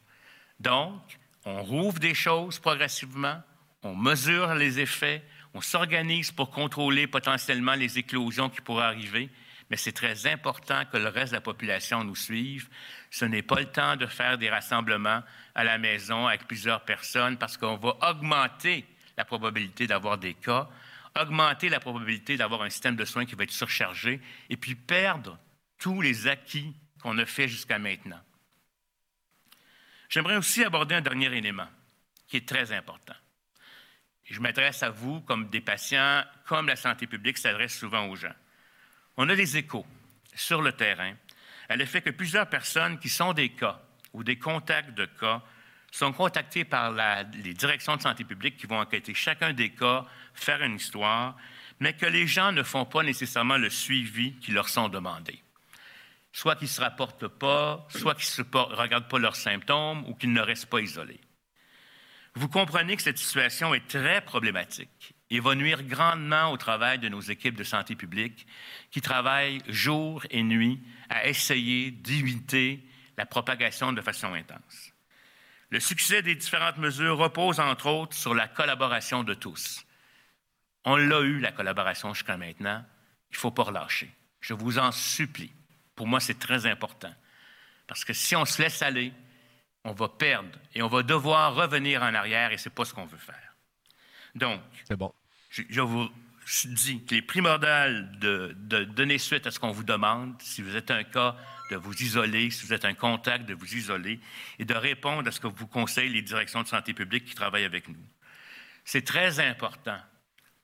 [0.59, 3.41] Donc, on rouvre des choses progressivement,
[3.83, 5.23] on mesure les effets,
[5.53, 9.29] on s'organise pour contrôler potentiellement les éclosions qui pourraient arriver,
[9.69, 12.69] mais c'est très important que le reste de la population nous suive.
[13.11, 15.21] Ce n'est pas le temps de faire des rassemblements
[15.55, 18.85] à la maison avec plusieurs personnes parce qu'on va augmenter
[19.17, 20.67] la probabilité d'avoir des cas,
[21.19, 25.37] augmenter la probabilité d'avoir un système de soins qui va être surchargé et puis perdre
[25.77, 28.21] tous les acquis qu'on a fait jusqu'à maintenant.
[30.09, 31.67] J'aimerais aussi aborder un dernier élément
[32.27, 33.15] qui est très important.
[34.25, 38.33] Je m'adresse à vous comme des patients, comme la santé publique s'adresse souvent aux gens.
[39.17, 39.85] On a des échos
[40.35, 41.13] sur le terrain
[41.69, 43.81] à l'effet que plusieurs personnes qui sont des cas
[44.13, 45.41] ou des contacts de cas
[45.91, 46.91] sont contactés par
[47.33, 51.35] les directions de santé publique qui vont enquêter chacun des cas, faire une histoire,
[51.79, 55.41] mais que les gens ne font pas nécessairement le suivi qui leur sont demandés.
[56.31, 60.33] Soit qu'ils ne se rapportent pas, soit qu'ils ne regardent pas leurs symptômes ou qu'ils
[60.33, 61.19] ne restent pas isolés.
[62.35, 67.09] Vous comprenez que cette situation est très problématique et va nuire grandement au travail de
[67.09, 68.47] nos équipes de santé publique
[68.91, 72.83] qui travaillent jour et nuit à essayer d'éviter
[73.17, 74.93] la propagation de façon intense.
[75.69, 79.85] Le succès des différentes mesures repose entre autres sur la collaboration de tous.
[80.85, 82.83] On l'a eu, la collaboration jusqu'à maintenant.
[83.31, 84.11] Il ne faut pas relâcher.
[84.39, 85.51] Je vous en supplie.
[85.95, 87.13] Pour moi, c'est très important.
[87.87, 89.13] Parce que si on se laisse aller,
[89.83, 92.93] on va perdre et on va devoir revenir en arrière et ce n'est pas ce
[92.93, 93.55] qu'on veut faire.
[94.35, 94.61] Donc,
[94.97, 95.13] bon.
[95.49, 96.09] je, vous
[96.65, 100.41] dis qu'il est primordial de, de donner suite à ce qu'on vous demande.
[100.41, 101.35] Si vous êtes un cas
[101.69, 104.19] de vous isoler, si vous êtes un contact, de vous isoler
[104.59, 107.65] et de répondre à ce que vous conseillent les directions de santé publique qui travaillent
[107.65, 108.05] avec nous.
[108.85, 109.99] C'est très important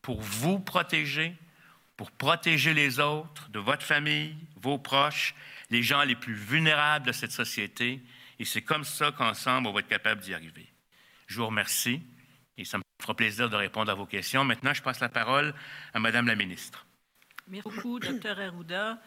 [0.02, 1.36] pour vous protéger,
[1.98, 5.36] pour protéger les autres, de votre famille, vos proches,
[5.70, 8.02] les gens les plus vulnérables de cette société.
[8.40, 10.68] Et c'est comme ça qu'ensemble, on va être capable d'y arriver.
[11.28, 12.02] Je vous remercie
[12.58, 14.44] et ça me fera plaisir de répondre à vos questions.
[14.44, 15.54] Maintenant, je passe la parole
[15.94, 16.86] à Madame la ministre.
[17.48, 18.40] Merci beaucoup, Dr.
[18.40, 19.02] Arruda.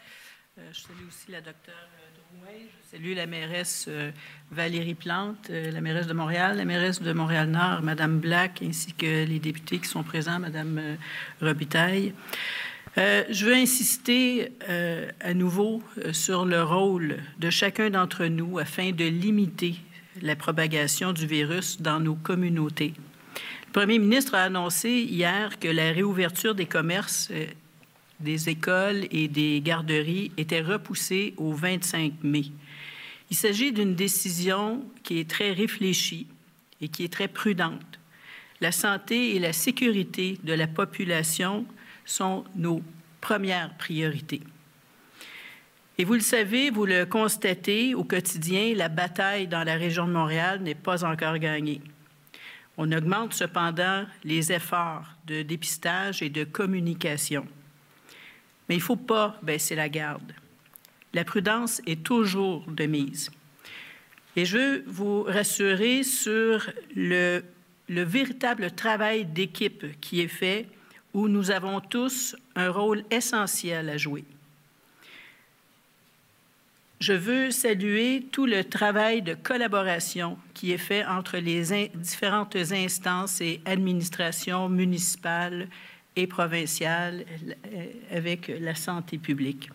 [0.59, 2.53] Euh, je salue aussi la docteure euh, Drouin.
[2.61, 4.11] Je salue la mairesse euh,
[4.51, 9.39] Valérie Plante, la mairesse de Montréal, la mairesse de Montréal-Nord, Madame Black, ainsi que les
[9.39, 10.99] députés qui sont présents, Madame
[11.41, 12.15] Robitaille.
[12.97, 14.53] Je veux insister
[15.21, 19.77] à nouveau sur le rôle de chacun d'entre nous afin de limiter
[20.21, 22.93] la propagation du virus dans nos communautés.
[23.69, 27.31] Le premier ministre a annoncé hier que la réouverture des commerces
[28.21, 32.45] des écoles et des garderies était repoussée au 25 mai.
[33.31, 36.27] Il s'agit d'une décision qui est très réfléchie
[36.81, 37.99] et qui est très prudente.
[38.61, 41.67] La santé et la sécurité de la population
[42.05, 42.83] sont nos
[43.21, 44.43] premières priorités.
[45.99, 50.13] Et vous le savez, vous le constatez au quotidien, la bataille dans la région de
[50.13, 51.81] Montréal n'est pas encore gagnée.
[52.79, 57.47] On augmente cependant les efforts de dépistage et de communication.
[58.69, 60.33] Mais il ne faut pas baisser la garde.
[61.13, 63.31] La prudence est toujours de mise.
[64.35, 67.45] Et je veux vous rassurer sur le,
[67.89, 70.67] le véritable travail d'équipe qui est fait,
[71.15, 74.25] où nous avons tous un rôle essentiel à jouer.
[77.01, 83.41] Je veux saluer tout le travail de collaboration qui est fait entre les différentes instances
[83.41, 85.67] et administrations municipales
[86.15, 87.25] et provinciale
[87.75, 89.69] euh, avec la santé publique.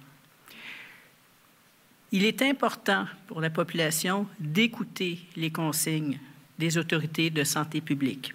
[2.13, 6.19] Il est important pour la population d'écouter les consignes
[6.57, 8.33] des autorités de santé publique.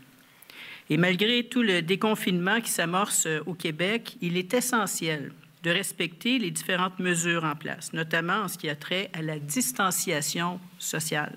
[0.92, 6.50] Et malgré tout le déconfinement qui s'amorce au Québec, il est essentiel de respecter les
[6.50, 11.32] différentes mesures en place, notamment en ce qui a trait à la distanciation sociale.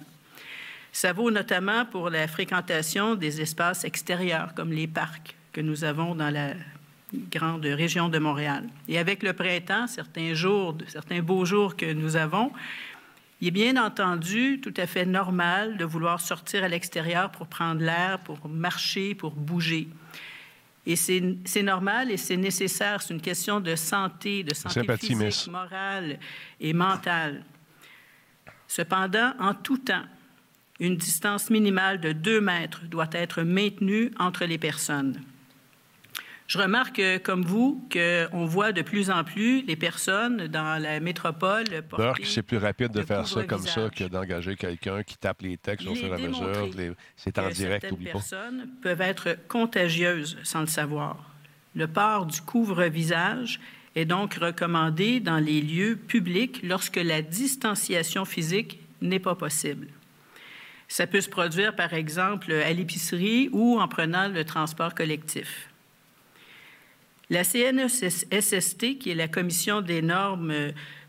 [0.91, 6.15] Ça vaut notamment pour la fréquentation des espaces extérieurs, comme les parcs que nous avons
[6.15, 6.49] dans la
[7.31, 8.67] grande région de Montréal.
[8.89, 12.51] Et avec le printemps, certains jours, certains beaux jours que nous avons,
[13.41, 17.81] il est bien entendu tout à fait normal de vouloir sortir à l'extérieur pour prendre
[17.81, 19.87] l'air, pour marcher, pour bouger.
[20.85, 23.01] Et c'est normal et c'est nécessaire.
[23.01, 26.19] C'est une question de santé, de santé physique, morale
[26.59, 27.43] et mentale.
[28.67, 30.05] Cependant, en tout temps,
[30.79, 35.19] une distance minimale de deux mètres doit être maintenue entre les personnes.
[36.47, 40.99] Je remarque, euh, comme vous, qu'on voit de plus en plus les personnes dans la
[40.99, 45.41] métropole porter c'est plus rapide de faire ça comme ça que d'engager quelqu'un qui tape
[45.41, 46.69] les textes au fur et à mesure.
[47.15, 48.11] C'est en direct, oublie pas.
[48.13, 51.17] personnes peuvent être contagieuses sans le savoir.
[51.75, 53.59] Le port du couvre-visage
[53.95, 59.87] est donc recommandé dans les lieux publics lorsque la distanciation physique n'est pas possible.
[60.87, 65.69] Ça peut se produire, par exemple, à l'épicerie ou en prenant le transport collectif.
[67.29, 70.53] La CNSST, qui est la Commission des normes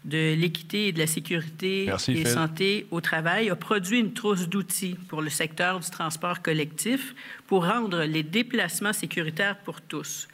[0.06, 4.96] de l'équité et de la sécurité et santé au travail, a produit une trousse d'outils
[5.08, 7.14] pour le secteur du transport collectif
[7.46, 10.28] pour rendre les déplacements sécuritaires pour tous.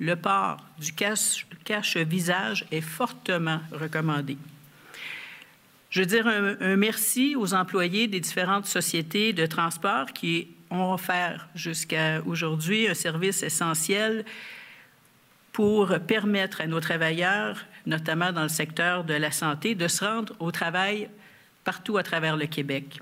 [0.00, 4.38] Le port du cache-visage est fortement recommandé.
[5.90, 10.92] Je veux dire un, un, merci aux employés des différentes sociétés de transport qui ont
[10.92, 14.24] offert jusqu'à aujourd'hui un service essentiel
[15.58, 20.32] pour permettre à nos travailleurs, notamment dans le secteur de la santé, de se rendre
[20.38, 21.08] au travail
[21.64, 23.00] partout à travers le Québec.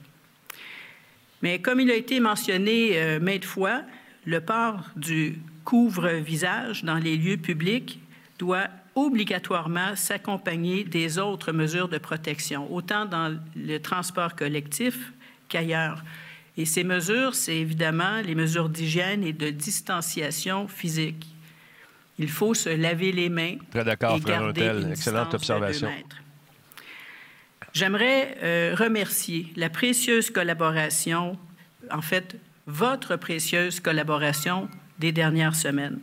[1.43, 3.83] Mais comme il a été mentionné euh, maintes fois,
[4.25, 8.01] le port du couvre-visage dans les lieux publics
[8.39, 15.13] doit obligatoirement s'accompagner des autres mesures de protection, autant dans le transport collectif
[15.51, 16.03] qu'ailleurs.
[16.57, 21.36] Et ces mesures, c'est évidemment les mesures d'hygiène et de distanciation physique.
[22.19, 23.57] Il faut se laver les mains.
[23.71, 24.53] Très d'accord, frère
[24.91, 25.91] Excellente observation.
[27.73, 31.39] J'aimerais euh, remercier la précieuse collaboration,
[31.91, 35.99] en fait, votre précieuse collaboration des dernières semaines.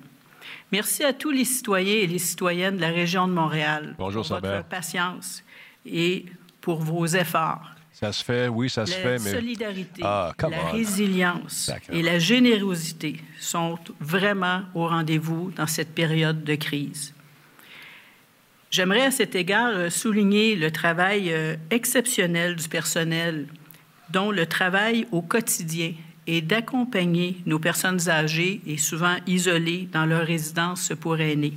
[0.72, 4.40] Merci à tous les citoyens et les citoyennes de la région de Montréal Bonjour, pour
[4.40, 5.44] votre patience
[5.86, 6.26] et
[6.62, 7.73] pour vos efforts.
[8.04, 9.32] Ça se fait, oui, ça se fait, mais...
[9.32, 16.44] La solidarité, ah, la résilience et la générosité sont vraiment au rendez-vous dans cette période
[16.44, 17.14] de crise.
[18.72, 23.48] J'aimerais à cet égard euh, souligner le travail euh, exceptionnel du personnel,
[24.10, 25.94] dont le travail au quotidien
[26.28, 31.56] est d'accompagner nos personnes âgées et souvent isolées dans leur résidence pour aînés.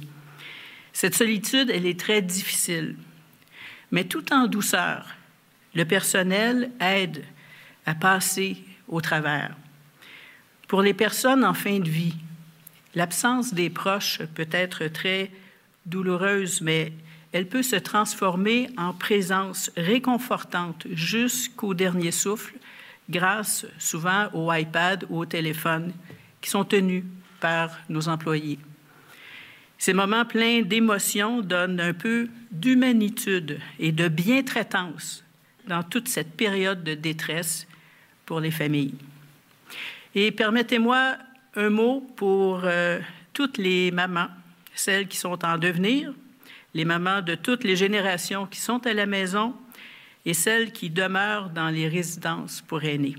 [0.93, 2.95] Cette solitude, elle est très difficile,
[3.91, 5.17] mais tout en douceur,
[5.77, 7.23] le personnel aide
[7.85, 8.57] à passer
[8.89, 9.55] au travers.
[10.69, 12.17] Pour les personnes en fin de vie,
[12.95, 15.31] l'absence des proches peut être très
[15.85, 16.93] douloureuse, mais
[17.31, 22.55] elle peut se transformer en présence réconfortante jusqu'au dernier souffle
[23.11, 25.93] grâce souvent au iPad ou au téléphone
[26.41, 27.05] qui sont tenus
[27.39, 28.59] par nos employés.
[29.77, 35.23] Ces moments pleins d'émotions donnent un peu d'humanitude et de bientraitance
[35.67, 37.67] dans toute cette période de détresse
[38.25, 38.95] pour les familles.
[40.15, 41.17] Et permettez-moi
[41.55, 43.01] un mot pour euh,
[43.33, 44.29] toutes les mamans,
[44.75, 46.13] celles qui sont en devenir,
[46.75, 49.55] les mamans de toutes les générations qui sont à la maison
[50.25, 53.17] et celles qui demeurent dans les résidences pour aînés.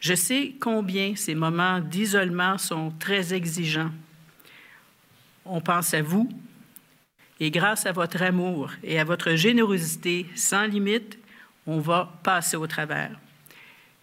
[0.00, 3.90] Je sais combien ces moments d'isolement sont très exigeants.
[5.44, 6.28] On pense à vous,
[7.40, 11.18] et grâce à votre amour et à votre générosité sans limite,
[11.68, 13.10] on va passer au travers.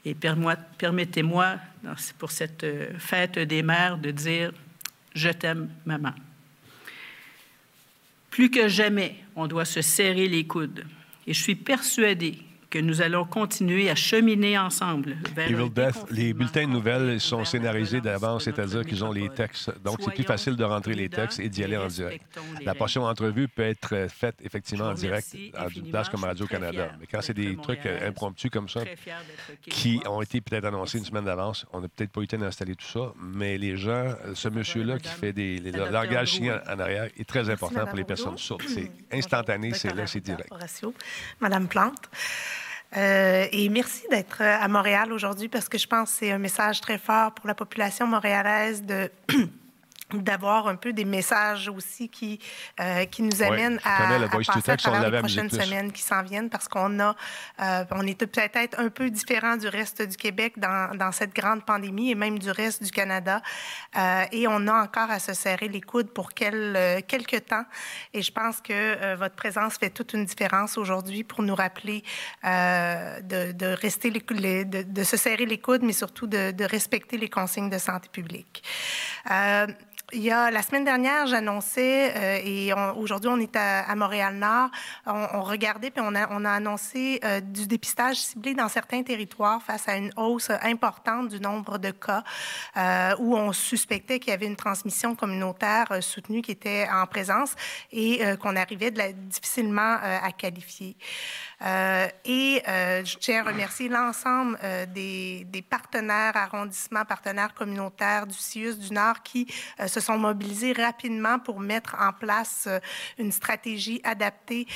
[0.05, 1.55] Et permettez-moi,
[2.19, 4.53] pour cette euh, fête des mères, de dire
[5.15, 6.13] Je t'aime, maman.
[8.29, 10.85] Plus que jamais, on doit se serrer les coudes.
[11.25, 12.37] Et je suis persuadée
[12.75, 17.45] que nous allons continuer à cheminer ensemble vers Evil Death, les bulletins de nouvelles sont
[17.45, 19.71] scénarisés d'avance, c'est-à-dire qu'ils ont les textes.
[19.81, 22.25] Donc, c'est plus facile de rentrer les textes et d'y aller en direct.
[22.65, 26.89] La prochaine entrevue peut être faite effectivement en direct à une place comme Radio-Canada.
[26.99, 28.81] Mais quand c'est des trucs impromptus comme ça,
[29.61, 32.37] qui ont été peut-être annoncés une semaine d'avance, on n'a peut-être pas eu le temps
[32.39, 36.79] d'installer tout ça, mais les gens, ce monsieur-là qui fait des les, langages signés en
[36.79, 38.63] arrière est très important pour les personnes sourdes.
[38.67, 40.51] C'est instantané, c'est là, c'est direct.
[41.39, 42.09] Madame Plante.
[42.95, 46.81] Euh, et merci d'être à Montréal aujourd'hui parce que je pense que c'est un message
[46.81, 49.11] très fort pour la population montréalaise de
[50.13, 52.39] d'avoir un peu des messages aussi qui,
[52.79, 56.49] euh, qui nous amènent à, à passer à travers les prochaines semaines qui s'en viennent
[56.49, 57.15] parce qu'on a,
[57.61, 61.65] euh, on est peut-être un peu différent du reste du Québec dans, dans, cette grande
[61.65, 63.41] pandémie et même du reste du Canada.
[63.97, 67.65] Euh, et on a encore à se serrer les coudes pour quel, quelques temps.
[68.13, 72.03] Et je pense que votre présence fait toute une différence aujourd'hui pour nous rappeler
[72.43, 77.17] de, de, rester les, de, de, se serrer les coudes, mais surtout de, de respecter
[77.17, 78.63] les consignes de santé publique.
[80.13, 84.69] Il y a la semaine dernière, j'annonçais, euh, et aujourd'hui on est à, Montréal-Nord,
[85.07, 89.63] on, regardait puis on a, on a annoncé euh, du dépistage ciblé dans certains territoires
[89.63, 92.23] face à une hausse importante du nombre de cas
[92.77, 97.55] euh, où on suspectait qu'il y avait une transmission communautaire soutenue qui était en présence
[97.91, 100.95] et qu'on arrivait difficilement à qualifier.
[101.61, 108.37] Euh, et euh, je tiens à remercier l'ensemble euh, des, partenaires arrondissements, partenaires communautaires du
[108.37, 109.47] CIUS du Nord qui
[109.87, 112.67] se sont mobilisés rapidement pour mettre en place
[113.17, 114.67] une stratégie adaptée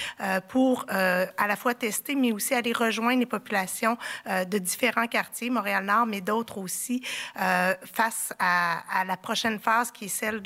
[0.48, 6.08] pour à la fois tester, mais aussi aller rejoindre les populations de différents quartiers, Montréal-Nord,
[6.08, 7.04] mais d'autres aussi,
[7.36, 10.42] face à, la prochaine phase qui est celle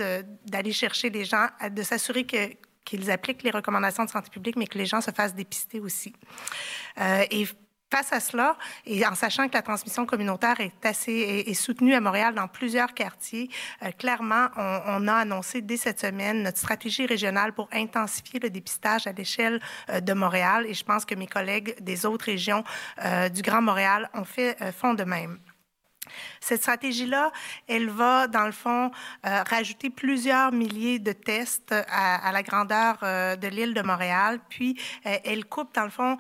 [0.46, 2.38] d'aller chercher les gens, de s'assurer que
[2.86, 6.14] qu'ils appliquent les recommandations de santé publique, mais que les gens se fassent dépister aussi.
[7.00, 7.48] Euh, et
[7.92, 12.02] Face à cela, et en sachant que la transmission communautaire est assez est, soutenue à
[12.02, 13.52] Montréal dans plusieurs quartiers,
[13.84, 19.06] euh, clairement, on, a annoncé dès cette semaine notre stratégie régionale pour intensifier le dépistage
[19.06, 20.66] à l'échelle euh, de Montréal.
[20.68, 22.64] Et je pense que mes collègues des autres régions
[23.32, 25.38] du Grand Montréal ont fait font de même.
[26.40, 27.32] Cette stratégie-là,
[27.68, 28.92] elle va, dans le fond,
[29.26, 34.40] euh, rajouter plusieurs milliers de tests à, la grandeur euh, de l'île de Montréal.
[34.50, 36.18] Puis, euh, elle coupe, dans le fond,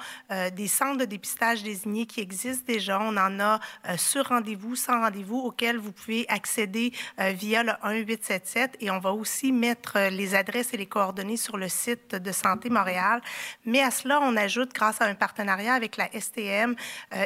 [0.56, 3.00] des centres de dépistage désignés qui existent déjà.
[3.00, 3.60] On en a
[3.98, 8.78] sur rendez-vous, sans rendez-vous, auxquels vous pouvez accéder via le 1877.
[8.80, 12.69] Et on va aussi mettre les adresses et les coordonnées sur le site de Santé
[12.69, 13.22] Montréal.
[13.65, 16.76] Mais à cela, on ajoute, grâce à un partenariat avec la STM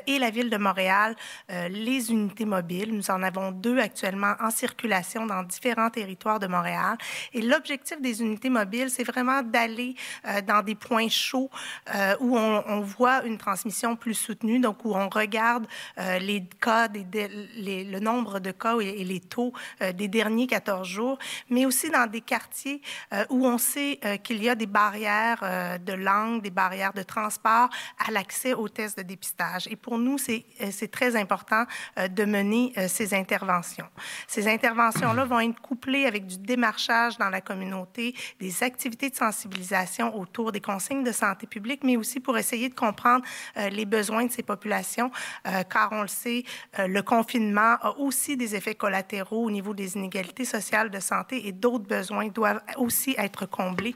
[0.06, 1.15] et la Ville de Montréal,
[1.50, 2.95] les unités mobiles.
[2.95, 6.97] Nous en avons deux actuellement en circulation dans différents territoires de Montréal.
[7.33, 11.49] Et l'objectif des unités mobiles, c'est vraiment d'aller euh, dans des points chauds
[11.93, 16.88] euh, où on, voit une transmission plus soutenue, donc où on regarde euh, les cas,
[16.88, 19.53] le nombre de cas et, les taux
[19.95, 21.17] des derniers 14 jours,
[21.49, 22.81] mais aussi dans des quartiers
[23.29, 27.69] où on sait qu'il y a des barrières de langue, des barrières de transport
[28.05, 29.67] à l'accès aux tests de dépistage.
[29.69, 31.65] Et pour nous, c'est très important
[31.97, 33.88] de mener euh, ces interventions.
[34.28, 40.15] Ces interventions-là vont être couplées avec du démarchage dans la communauté, des activités de sensibilisation
[40.17, 43.23] autour des consignes de santé publique, mais aussi pour essayer de comprendre
[43.58, 45.12] euh, les besoins de ces populations,
[45.47, 46.43] euh, car on le sait,
[46.78, 51.52] le confinement a aussi des effets collatéraux au niveau des inégalités sociales de santé et
[51.52, 53.95] d'autres besoins doivent aussi être comblés.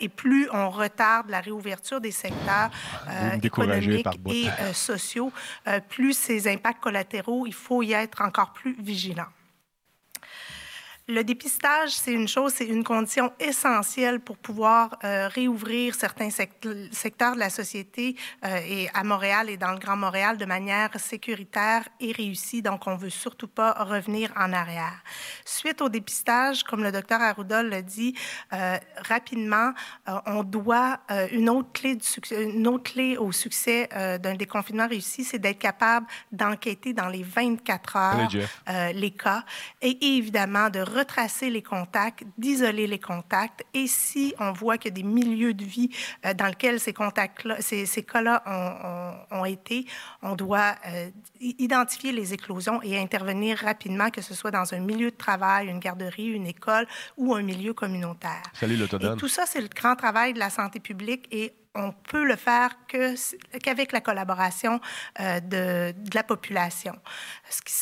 [0.00, 2.70] et plus on retarde la réouverture des secteurs
[3.42, 5.32] économiques et sociaux,
[5.88, 9.26] plus ces impacts collatéraux, il faut y être encore plus vigilant.
[11.10, 17.34] Le dépistage, c'est une chose, c'est une condition essentielle pour pouvoir euh, réouvrir certains secteurs
[17.34, 21.88] de la société euh, et à Montréal et dans le Grand Montréal de manière sécuritaire
[21.98, 22.60] et réussie.
[22.60, 25.02] Donc, on veut surtout pas revenir en arrière.
[25.46, 28.14] Suite au dépistage, comme le docteur Arruda l'a dit
[28.52, 28.76] euh,
[29.08, 29.72] rapidement,
[30.26, 31.00] on doit
[31.32, 33.88] une autre clé du succès, une autre clé au succès
[34.20, 38.28] d'un déconfinement réussi, c'est d'être capable d'enquêter dans les 24 heures
[38.92, 39.44] les cas
[39.80, 43.64] et évidemment de retracer les contacts, d'isoler les contacts.
[43.74, 45.90] Et si on voit qu'il y a des milieux de vie
[46.26, 49.86] euh, dans lesquels ces contacts-là, ces, ces cas-là ont, ont, été,
[50.22, 55.10] on doit euh, identifier les éclosions et intervenir rapidement, que ce soit dans un milieu
[55.10, 56.86] de travail, une garderie, une école
[57.16, 58.42] ou un milieu communautaire.
[58.52, 62.24] Salut, Et tout ça, c'est le grand travail de la santé publique et on peut
[62.24, 64.80] le faire qu'avec la collaboration
[65.20, 66.94] euh, de, la population.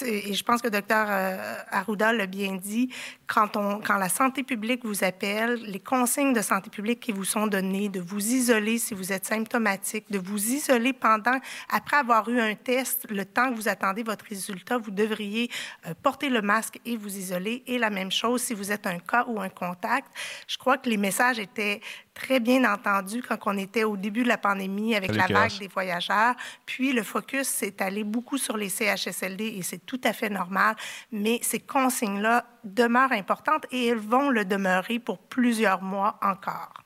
[0.05, 2.93] Et je pense que docteur euh, Arruda l'a bien dit,
[3.27, 3.57] quand
[3.89, 8.01] la santé publique vous appelle, les consignes de santé publique qui vous sont données, de
[8.01, 11.39] vous isoler si vous êtes symptomatique, de vous isoler pendant,
[11.71, 15.51] après avoir eu un test, le temps que vous attendez votre résultat, vous devriez
[15.87, 17.63] euh, porter le masque et vous isoler.
[17.67, 20.09] Et la même chose si vous êtes un cas ou un contact.
[20.47, 21.81] Je crois que les messages étaient
[22.17, 25.69] très bien entendus quand on était au début de la pandémie avec la vague des
[25.69, 26.35] voyageurs.
[26.65, 30.75] Puis le focus s'est allé beaucoup sur les CHSLD et c'est tout à fait normal.
[31.13, 36.86] Mais ces consignes-là demeurent importantes et elles vont le demeurer pour plusieurs mois encore.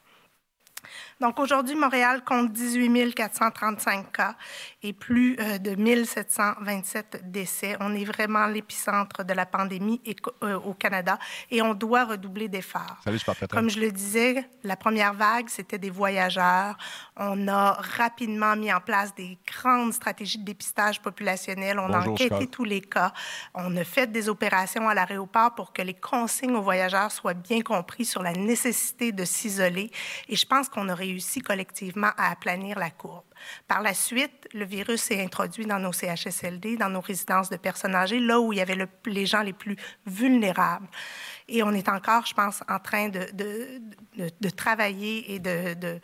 [1.21, 4.35] Donc aujourd'hui, Montréal compte 18 435 cas
[4.83, 7.77] et plus euh, de 1727 décès.
[7.81, 10.01] On est vraiment l'épicentre de la pandémie
[10.43, 11.18] euh, au Canada
[11.51, 13.03] et on doit redoubler d'efforts.
[13.51, 16.79] Comme je le disais, la première vague, c'était des voyageurs.
[17.16, 21.79] On a rapidement mis en place des grandes stratégies de dépistage populationnel.
[21.79, 23.12] On a enquêté tous les cas.
[23.55, 27.61] On a fait des opérations à l'aéroport pour que les consignes aux voyageurs soient bien
[27.61, 29.91] compris sur la nécessité de s'isoler.
[30.29, 33.24] Et je pense qu'on a réussi collectivement à aplanir la courbe.
[33.66, 37.94] Par la suite, le virus s'est introduit dans nos CHSLD, dans nos résidences de personnes
[37.94, 40.88] âgées, là où il y avait les gens les plus vulnérables.
[41.48, 46.00] Et on est encore, je pense, en train de, travailler et de,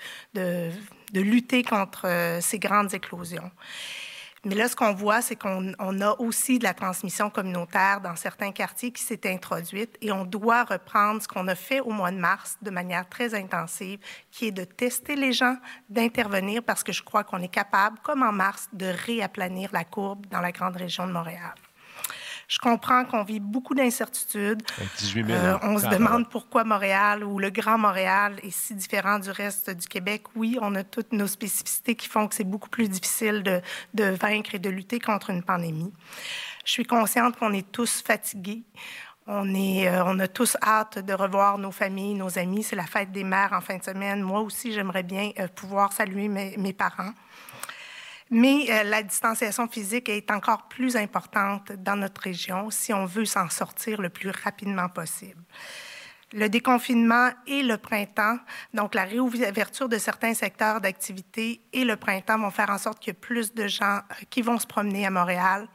[1.14, 3.50] lutter contre euh, ces grandes éclosions.
[4.47, 8.53] Mais là, ce qu'on voit, c'est qu'on a aussi de la transmission communautaire dans certains
[8.53, 12.18] quartiers qui s'est introduite et on doit reprendre ce qu'on a fait au mois de
[12.18, 13.99] mars de manière très intensive,
[14.30, 15.57] qui est de tester les gens,
[15.88, 20.24] d'intervenir parce que je crois qu'on est capable, comme en mars, de réaplanir la courbe
[20.26, 21.55] dans la grande région de Montréal.
[22.49, 24.62] Je comprends qu'on vit beaucoup d'incertitudes.
[25.16, 29.70] Euh, on se demande pourquoi Montréal ou le Grand Montréal est si différent du reste
[29.70, 30.22] du Québec.
[30.36, 33.61] Oui, on a toutes nos spécificités qui font que c'est beaucoup plus difficile de,
[33.94, 35.92] de vaincre et de lutter contre une pandémie.
[36.64, 38.62] Je suis consciente qu'on est tous fatigués.
[39.28, 42.62] On, est, euh, on a tous hâte de revoir nos familles, nos amis.
[42.62, 44.22] C'est la fête des mères en fin de semaine.
[44.22, 47.12] Moi aussi, j'aimerais bien euh, pouvoir saluer mes, mes parents.
[48.31, 53.24] Mais euh, la distanciation physique est encore plus importante dans notre région si on veut
[53.24, 55.43] s'en sortir le plus rapidement possible.
[56.33, 58.39] Le déconfinement et le printemps,
[58.74, 63.11] donc la réouverture de certains secteurs d'activité et le printemps vont faire en sorte qu'il
[63.11, 65.68] y ait plus de gens euh, qui vont se promener à Montréal,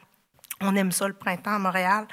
[0.61, 2.07] on aime ça le printemps à Montréal.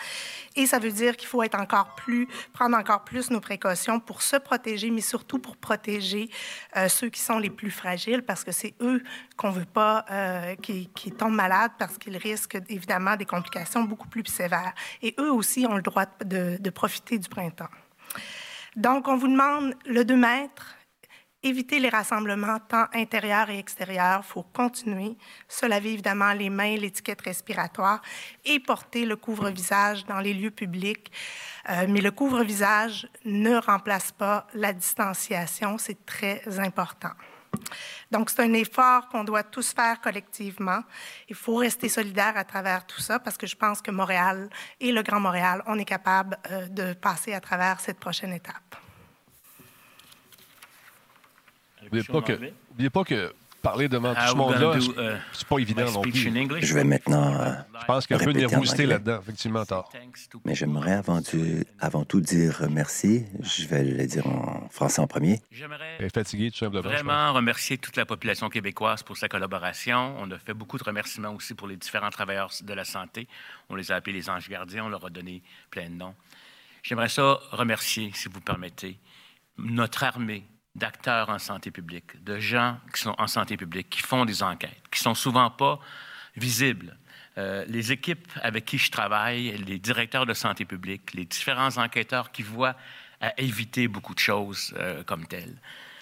[0.57, 4.23] Et ça veut dire qu'il faut être encore plus, prendre encore plus nos précautions pour
[4.23, 6.29] se protéger, mais surtout pour protéger
[6.77, 9.03] euh, ceux qui sont les plus fragiles, parce que c'est eux
[9.37, 14.25] qu'on veut pas euh, qui, tombent malades, parce qu'ils risquent évidemment des complications beaucoup plus
[14.27, 14.75] sévères.
[15.03, 17.71] Et eux aussi ont le droit de, de profiter du printemps.
[18.77, 20.78] Donc, on vous demande le 2 mètres,
[21.43, 24.23] éviter les rassemblements tant intérieurs et extérieurs.
[24.25, 25.17] Il faut continuer,
[25.49, 28.03] se laver évidemment les mains, l'étiquette respiratoire
[28.45, 31.13] et porter le couvre-visage dans les lieux publics.
[31.71, 37.13] Euh, mais le couvre-visage ne remplace pas la distanciation, c'est très important.
[38.11, 40.83] Donc, c'est un effort qu'on doit tous faire collectivement.
[41.29, 44.49] Il faut rester solidaire à travers tout ça parce que je pense que Montréal
[44.81, 48.88] et le Grand Montréal, on est capable euh, de passer à travers cette prochaine étape.
[51.83, 56.03] N'oubliez pas, que, pas que parler devant tout ce monde-là, uh, c'est pas évident non
[56.03, 56.13] plus.
[56.15, 57.35] Je vais maintenant.
[57.35, 59.89] Euh, je pense qu'il y a un peu de nervosité là-dedans, effectivement, tard.
[60.45, 61.21] Mais j'aimerais avant,
[61.81, 63.27] avant, tout dire merci.
[63.41, 65.41] Je vais le dire en français en premier.
[65.51, 66.83] J'aimerais fatigué, tout simplement.
[66.83, 70.15] Vraiment remercier toute la population québécoise pour sa collaboration.
[70.19, 73.29] On a fait beaucoup de remerciements aussi pour les différents travailleurs de la santé.
[73.69, 76.15] On les a appelés les anges gardiens, on leur a donné plein de noms.
[76.83, 78.99] J'aimerais ça remercier, si vous permettez,
[79.59, 80.45] notre armée,
[80.79, 84.83] d'acteurs en santé publique, de gens qui sont en santé publique, qui font des enquêtes,
[84.91, 85.79] qui sont souvent pas
[86.37, 86.97] visibles.
[87.37, 92.33] Euh, les équipes avec qui je travaille, les directeurs de santé publique, les différents enquêteurs
[92.33, 92.77] qui voient
[93.21, 95.57] à éviter beaucoup de choses euh, comme telles.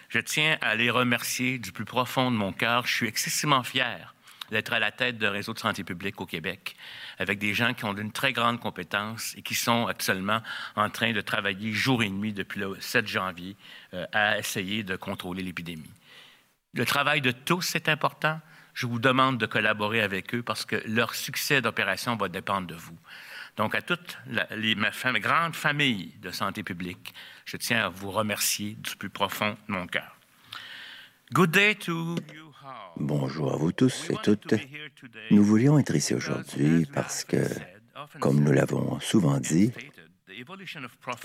[0.08, 2.86] Je tiens à les remercier du plus profond de mon cœur.
[2.86, 4.14] Je suis excessivement fier
[4.50, 6.76] d'être à la tête d'un réseau de santé publique au Québec,
[7.18, 10.42] avec des gens qui ont une très grande compétence et qui sont actuellement
[10.76, 13.56] en train de travailler jour et nuit depuis le 7 janvier
[13.94, 15.90] euh, à essayer de contrôler l'épidémie.
[16.74, 18.40] Le travail de tous est important.
[18.74, 22.74] Je vous demande de collaborer avec eux parce que leur succès d'opération va dépendre de
[22.74, 22.98] vous.
[23.56, 24.18] Donc, à toute
[24.50, 27.14] les, ma grande famille de santé publique,
[27.46, 30.14] je tiens à vous remercier du plus profond de mon cœur.
[31.32, 32.45] Good day to you.
[32.96, 34.54] Bonjour à vous tous et toutes.
[35.30, 37.36] Nous voulions être ici aujourd'hui parce que,
[38.20, 39.72] comme nous l'avons souvent dit,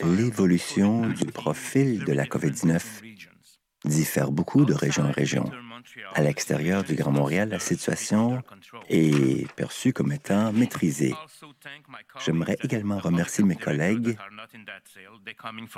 [0.04, 2.82] l'évolution du profil de la COVID-19
[3.86, 5.50] diffère beaucoup de région en région.
[6.14, 8.42] À l'extérieur du Grand Montréal, la situation
[8.90, 11.16] est perçue comme étant maîtrisée.
[12.24, 14.18] J'aimerais également remercier mes collègues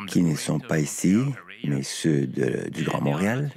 [0.08, 1.18] qui ne sont pas ici,
[1.64, 3.52] mais ceux du Grand Montréal.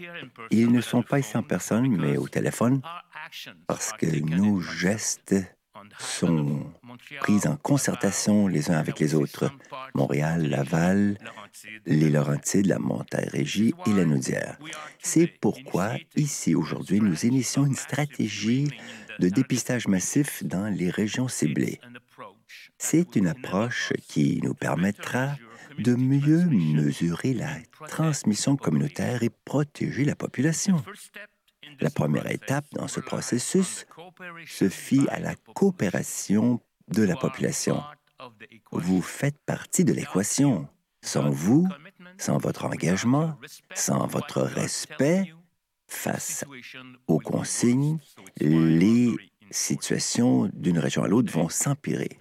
[0.50, 2.80] Ils ne sont pas ici en personne, mais au téléphone,
[3.66, 5.34] parce que nos gestes
[5.98, 6.72] sont
[7.20, 9.50] prises en concertation les uns avec les autres.
[9.94, 11.18] Montréal, Laval,
[11.86, 14.58] les Laurentides, la Montérégie et la Naudière.
[15.02, 18.68] C'est pourquoi, ici, aujourd'hui, nous initions une stratégie
[19.18, 21.80] de dépistage massif dans les régions ciblées.
[22.78, 25.36] C'est une approche qui nous permettra
[25.78, 27.54] de mieux mesurer la
[27.88, 30.82] transmission communautaire et protéger la population.
[31.80, 33.86] La première étape dans ce processus
[34.46, 37.82] se fit à la coopération de la population.
[38.72, 40.68] Vous faites partie de l'équation.
[41.02, 41.68] Sans vous,
[42.18, 43.38] sans votre engagement,
[43.74, 45.32] sans votre respect
[45.86, 46.44] face
[47.06, 47.98] aux consignes,
[48.40, 49.14] les
[49.50, 52.18] situations d'une région à l'autre vont s'empirer.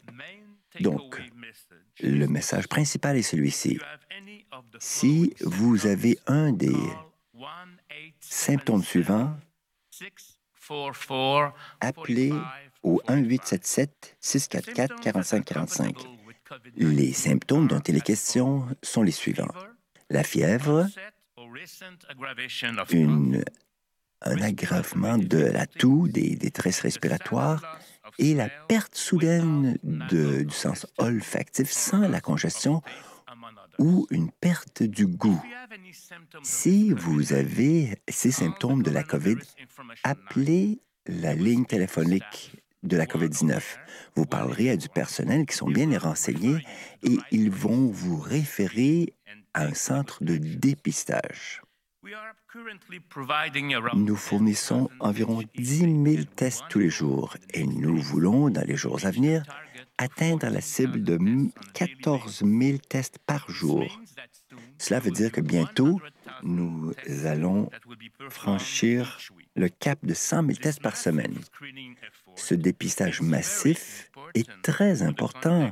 [0.82, 1.20] Donc,
[2.02, 3.80] le message principal est celui-ci.
[4.80, 6.76] Si vous avez un des
[8.20, 9.36] symptômes suivants,
[11.80, 12.34] appelez
[12.84, 16.06] au 1-877-644-4545.
[16.76, 19.54] Les symptômes dont il est question sont les suivants.
[20.10, 20.88] La fièvre,
[24.22, 27.80] un aggravement de la toux, des détresses respiratoires
[28.18, 32.82] et la perte soudaine du sens olfactif sans la congestion
[33.80, 35.42] ou une perte du goût.
[36.44, 39.38] Si vous avez ces symptômes de la COVID,
[40.04, 43.62] appelez la ligne téléphonique de la COVID-19.
[44.16, 46.66] Vous parlerez à du personnel qui sont bien renseignés
[47.04, 49.14] et ils vont vous référer
[49.54, 51.62] à un centre de dépistage.
[53.96, 59.04] Nous fournissons environ 10 000 tests tous les jours et nous voulons, dans les jours
[59.06, 59.44] à venir,
[59.98, 61.18] atteindre la cible de
[61.74, 64.02] 14 000 tests par jour.
[64.78, 66.02] Cela veut dire que bientôt,
[66.44, 66.94] nous
[67.26, 67.70] allons
[68.30, 69.20] franchir
[69.56, 71.36] le cap de 100 000 tests par semaine.
[72.36, 75.72] Ce dépistage massif est très important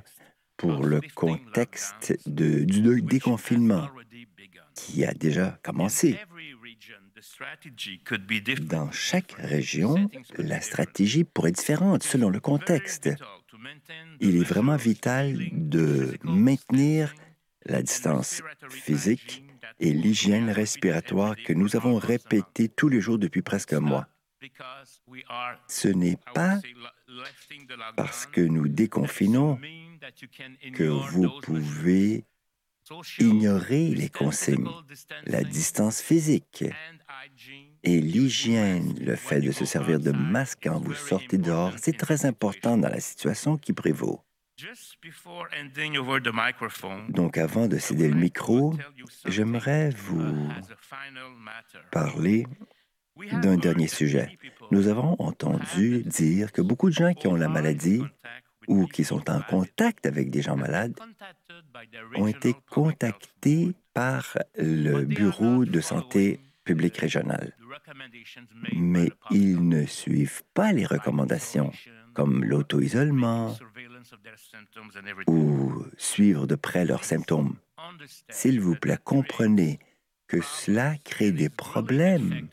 [0.58, 3.90] pour le contexte du déconfinement
[4.76, 6.18] qui a déjà commencé.
[8.62, 13.10] Dans chaque région, la stratégie pourrait être différente selon le contexte.
[14.20, 17.14] Il est vraiment vital de maintenir
[17.66, 19.44] la distance physique
[19.80, 24.08] et l'hygiène respiratoire que nous avons répété tous les jours depuis presque un mois.
[25.68, 26.60] Ce n'est pas
[27.96, 29.60] parce que nous déconfinons
[30.74, 32.26] que vous pouvez
[33.20, 34.68] ignorer les consignes,
[35.26, 36.66] la distance physique
[37.84, 42.26] et l'hygiène, le fait de se servir de masque quand vous sortez dehors, c'est très
[42.26, 44.22] important dans la situation qui prévaut.
[47.10, 48.74] Donc avant de céder le micro,
[49.26, 50.50] j'aimerais vous
[51.92, 52.46] parler
[53.42, 54.38] d'un dernier sujet.
[54.72, 58.04] Nous avons entendu dire que beaucoup de gens qui ont la maladie
[58.68, 60.98] ou qui sont en contact avec des gens malades
[62.16, 67.56] ont été contactés par le Bureau de santé publique régional.
[68.74, 71.72] Mais ils ne suivent pas les recommandations
[72.14, 73.56] comme l'auto-isolement
[75.28, 77.56] ou suivre de près leurs symptômes.
[78.30, 79.80] S'il vous plaît, comprenez
[80.28, 82.48] que cela crée des problèmes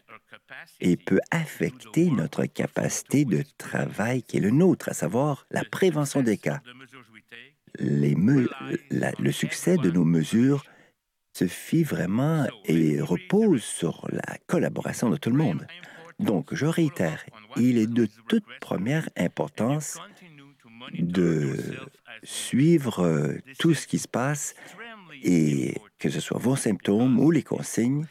[0.80, 6.22] et peut affecter notre capacité de travail qui est le nôtre, à savoir la prévention
[6.22, 6.60] des cas.
[7.78, 10.64] Les le succès de nos mesures
[11.32, 15.66] se fit vraiment et repose sur la collaboration de tout le monde.
[16.18, 17.24] Donc, je réitère,
[17.56, 19.98] il est de toute première importance
[20.92, 21.56] de
[22.22, 24.54] suivre euh, tout ce qui se passe
[25.22, 28.06] et que ce soit vos symptômes ou les consignes,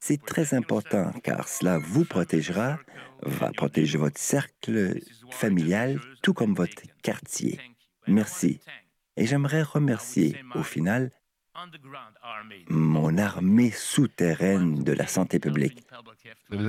[0.00, 2.78] c'est très important car cela vous protégera,
[3.22, 5.00] va protéger votre cercle
[5.30, 7.60] familial, tout comme votre quartier.
[8.08, 8.60] Merci.
[9.16, 11.10] Et j'aimerais remercier au final
[12.68, 15.84] mon armée souterraine de la santé publique.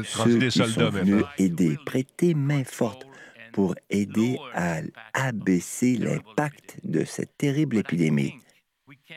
[0.03, 3.05] Ceux qui sont venus aider, prêter main forte
[3.53, 4.81] pour aider à
[5.13, 8.36] abaisser l'impact de cette terrible épidémie.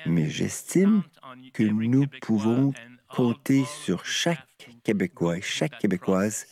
[0.04, 1.02] Mais j'estime
[1.52, 2.72] que nous pouvons
[3.08, 6.46] compter sur chaque Québécois et chaque Québécoise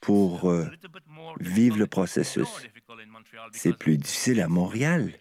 [0.00, 0.66] pour euh,
[1.40, 2.48] vivre le processus.
[3.52, 5.12] C'est plus difficile à Montréal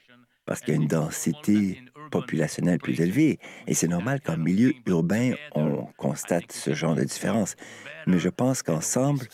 [0.45, 1.81] parce qu'il y a une densité
[2.11, 3.39] populationnel plus élevé.
[3.67, 7.55] Et c'est normal qu'en milieu urbain, on constate ce genre de différence.
[8.07, 9.27] Mais je pense qu'ensemble,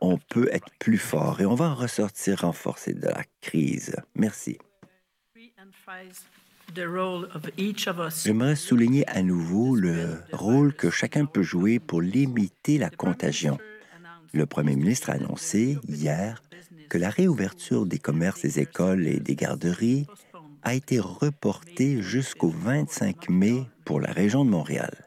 [0.00, 3.96] on peut être plus fort et on va en ressortir renforcé de la crise.
[4.14, 4.58] Merci.
[8.24, 13.58] J'aimerais souligner à nouveau le rôle que chacun peut jouer pour limiter la contagion.
[14.32, 16.42] Le premier ministre a annoncé hier
[16.88, 20.06] que la réouverture des commerces, des écoles et des garderies
[20.62, 25.06] a été reportée jusqu'au 25 mai pour la région de Montréal.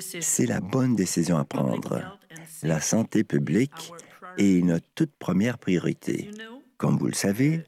[0.00, 2.18] C'est la bonne décision à prendre.
[2.62, 3.92] La santé publique
[4.38, 6.30] est notre toute première priorité.
[6.76, 7.64] Comme vous le savez,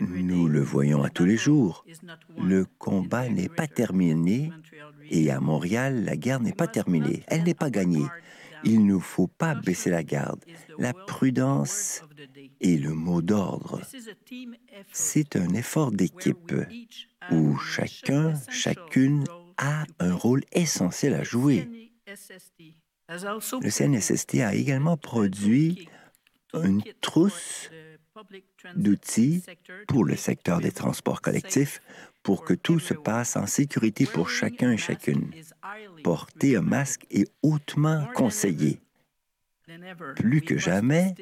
[0.00, 1.84] nous le voyons à tous les jours.
[2.38, 4.52] Le combat n'est pas terminé
[5.10, 7.22] et à Montréal, la guerre n'est pas terminée.
[7.28, 8.06] Elle n'est pas gagnée.
[8.64, 10.44] Il ne faut pas baisser la garde.
[10.78, 12.02] La prudence
[12.60, 13.80] est le mot d'ordre.
[14.92, 16.54] C'est un effort d'équipe
[17.30, 19.24] où chacun, chacune
[19.58, 21.92] a un rôle essentiel à jouer.
[23.08, 25.88] Le CNSST a également produit
[26.54, 27.70] une trousse
[28.76, 29.42] d'outils
[29.88, 31.80] pour le secteur des transports collectifs
[32.22, 35.30] pour que tout se passe en sécurité pour chacun et chacune.
[36.02, 38.80] Porter un masque est hautement conseillé.
[40.16, 41.14] Plus que jamais,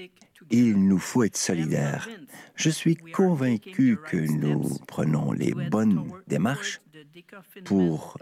[0.50, 2.08] il nous faut être solidaires.
[2.56, 6.80] Je suis convaincu que nous prenons les bonnes démarches
[7.64, 8.18] pour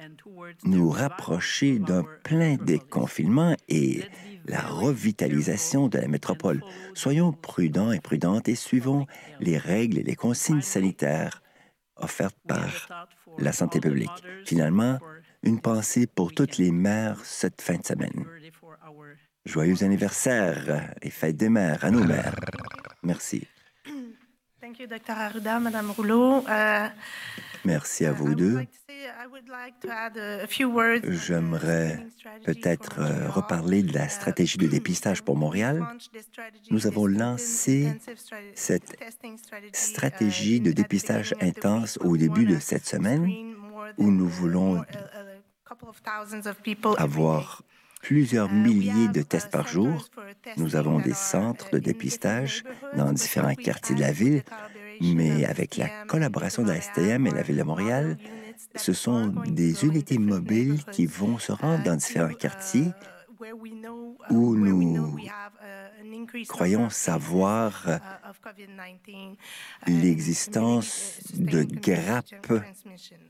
[0.65, 4.03] nous rapprocher d'un plein déconfinement et
[4.47, 6.63] la revitalisation de la métropole.
[6.95, 9.07] Soyons prudents et prudentes et suivons
[9.41, 11.43] les règles et les consignes sanitaires
[11.97, 12.89] offertes par
[13.39, 14.11] la santé publique.
[14.45, 14.99] Finalement,
[15.43, 18.25] une pensée pour toutes les mères cette fin de semaine.
[19.45, 22.35] Joyeux anniversaire et fête des mères à nos mères.
[23.03, 23.47] Merci.
[24.61, 25.17] Thank you, Dr.
[25.17, 26.41] Arruda, Madame Rouleau.
[26.41, 26.91] Uh,
[27.65, 28.67] Merci à vous deux.
[31.09, 32.07] J'aimerais
[32.45, 35.87] peut-être euh, reparler de la uh, stratégie de dépistage pour Montréal.
[36.71, 37.99] Nous avons lancé
[38.55, 38.97] cette
[39.73, 43.55] stratégie de uh, dépistage intense au début de cette semaine
[43.97, 44.85] où nous voulons
[46.99, 47.63] avoir
[48.01, 50.09] plusieurs milliers de tests par jour.
[50.57, 52.65] Nous avons des centres de dépistage
[52.97, 54.43] dans différents quartiers de la ville.
[55.01, 58.19] mais avec la collaboration de la STM et la Ville de Montréal,
[58.75, 62.93] ce sont des unités mobiles qui vont se rendre dans différents quartiers
[64.31, 65.17] où nous
[66.49, 68.01] croyons savoir
[69.87, 72.53] l'existence de grappes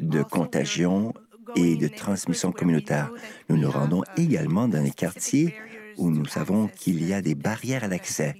[0.01, 1.13] de contagion
[1.57, 3.11] et de transmission communautaire.
[3.49, 5.55] Nous nous rendons également dans les quartiers
[5.97, 8.37] où nous savons qu'il y a des barrières à l'accès.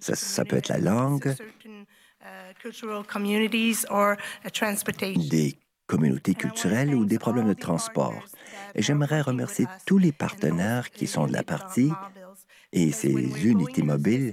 [0.00, 1.34] Ça, peut être la langue,
[5.30, 5.56] des
[5.86, 8.24] communautés culturelles ou des problèmes de transport.
[8.76, 11.92] J'aimerais remercier tous les partenaires qui sont de la partie
[12.72, 14.32] et ces unités mobiles,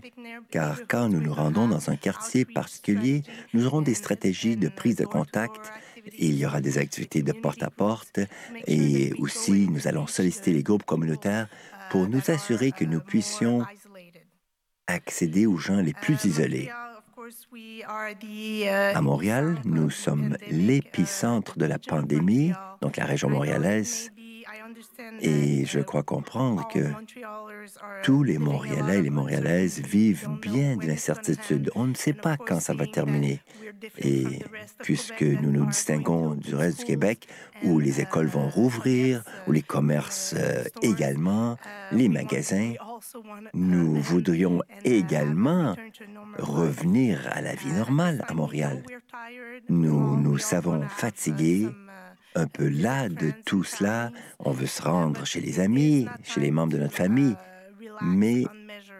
[0.49, 3.23] car quand nous nous rendons dans un quartier particulier,
[3.53, 5.71] nous aurons des stratégies de prise de contact.
[6.18, 8.20] Il y aura des activités de porte-à-porte
[8.68, 11.47] et aussi nous allons solliciter les groupes communautaires
[11.91, 13.66] pour nous assurer que nous puissions
[14.88, 16.70] accéder aux gens les plus isolés.
[18.70, 24.12] À Montréal, nous sommes l'épicentre de la pandémie, donc la région montréalaise,
[25.22, 26.86] et je crois comprendre que
[28.03, 31.72] tous les Montréalais et les Montréalaises vivent bien de l'incertitude.
[31.76, 33.41] On ne sait pas quand ça va terminer.
[33.97, 34.39] Et
[34.80, 37.27] puisque nous nous distinguons du reste du Québec,
[37.63, 41.57] où les écoles vont rouvrir, où les commerces euh, également,
[41.91, 42.73] les magasins,
[43.53, 45.75] nous voudrions également
[46.38, 48.84] revenir à la vie normale à Montréal.
[49.69, 51.67] Nous nous savons fatigués,
[52.36, 54.11] un peu las de tout cela.
[54.39, 57.36] On veut se rendre chez les amis, chez les membres de notre famille.
[58.01, 58.45] Mais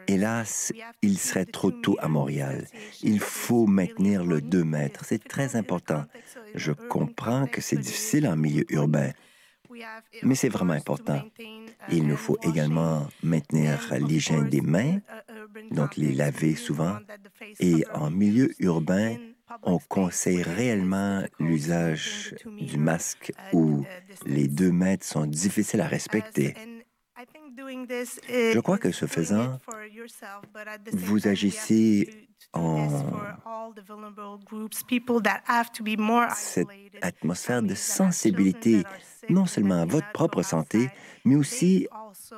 [0.10, 2.68] hélas, il serait trop tôt à Montréal.
[3.02, 5.06] Il faut maintenir le 2 mètres.
[5.06, 6.06] C'est très important.
[6.56, 9.12] Je comprends que c'est difficile en milieu urbain,
[10.24, 11.22] mais c'est vraiment important.
[11.90, 15.00] Il nous faut également maintenir l'hygiène des mains,
[15.72, 16.98] donc les laver souvent.
[17.60, 19.16] Et en milieu urbain,
[19.64, 23.84] on conseille réellement l'usage du masque où
[24.26, 26.54] les deux mètres sont difficiles à respecter.
[27.70, 29.60] Je crois que ce faisant,
[30.92, 32.88] vous agissez en
[36.36, 36.68] cette
[37.02, 38.84] atmosphère de sensibilité,
[39.30, 40.90] non seulement à votre propre santé,
[41.26, 41.88] mais aussi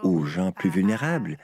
[0.04, 1.38] aux gens plus vulnérables.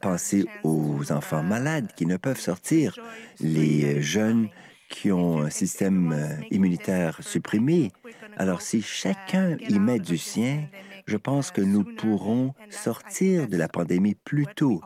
[0.00, 2.98] Pensez aux enfants malades qui ne peuvent sortir,
[3.40, 4.48] les jeunes
[4.88, 7.90] qui ont un système euh, immunitaire supprimé.
[8.36, 10.68] Alors si chacun y met du sien,
[11.06, 14.80] je pense que nous pourrons sortir de la pandémie plus tôt.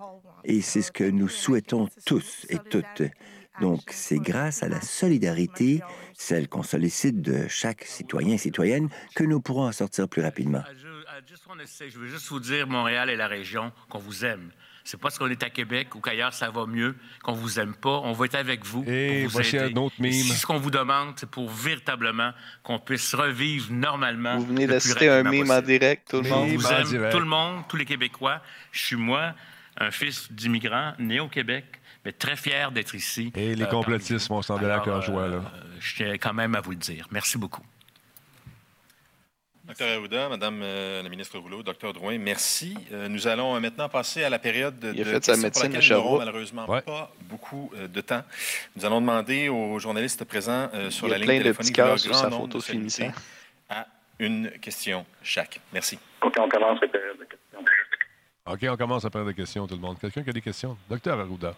[0.44, 3.02] Et c'est ce que nous souhaitons tous et toutes.
[3.60, 5.80] Donc, c'est grâce à la solidarité,
[6.14, 10.62] celle qu'on sollicite de chaque citoyen et citoyenne, que nous pourrons en sortir plus rapidement.
[11.26, 14.50] Je veux juste vous dire, Montréal et la région, qu'on vous aime.
[14.84, 17.74] C'est pas parce qu'on est à Québec ou qu'ailleurs ça va mieux qu'on vous aime
[17.74, 18.00] pas.
[18.04, 18.84] On va être avec vous.
[18.86, 20.12] Et pour vous un autre mime.
[20.12, 24.38] Si ce qu'on vous demande, c'est pour véritablement qu'on puisse revivre normalement.
[24.38, 26.48] Vous venez de citer un mime en direct, tout le monde.
[26.50, 28.40] vous aime, tout le monde, tous les Québécois.
[28.72, 29.34] Je suis moi,
[29.78, 31.64] un fils d'immigrant né au Québec,
[32.04, 33.32] mais très fier d'être ici.
[33.34, 35.42] Et les euh, complotistes vont sembler là qu'en joie, là.
[35.78, 37.06] je tiens quand même à vous le dire.
[37.10, 37.62] Merci beaucoup.
[39.70, 42.76] Docteur Aouda, Madame euh, la ministre Rouleau, Docteur Drouin, merci.
[42.92, 46.16] Euh, nous allons maintenant passer à la période de, Il a fait sa médecine pour
[46.16, 48.22] laquelle malheureusement pas beaucoup de temps.
[48.74, 52.60] Nous allons demander aux journalistes présents sur la ligne téléphonique de leur sur sa photo
[52.60, 53.12] finissant.
[53.68, 53.86] à
[54.18, 55.60] une question chaque.
[55.72, 56.00] Merci.
[56.20, 57.64] OK, on commence la période de questions.
[58.46, 60.00] OK, on commence la période de questions, tout le monde.
[60.00, 60.76] Quelqu'un qui a des questions?
[60.88, 61.54] Docteur Arruda.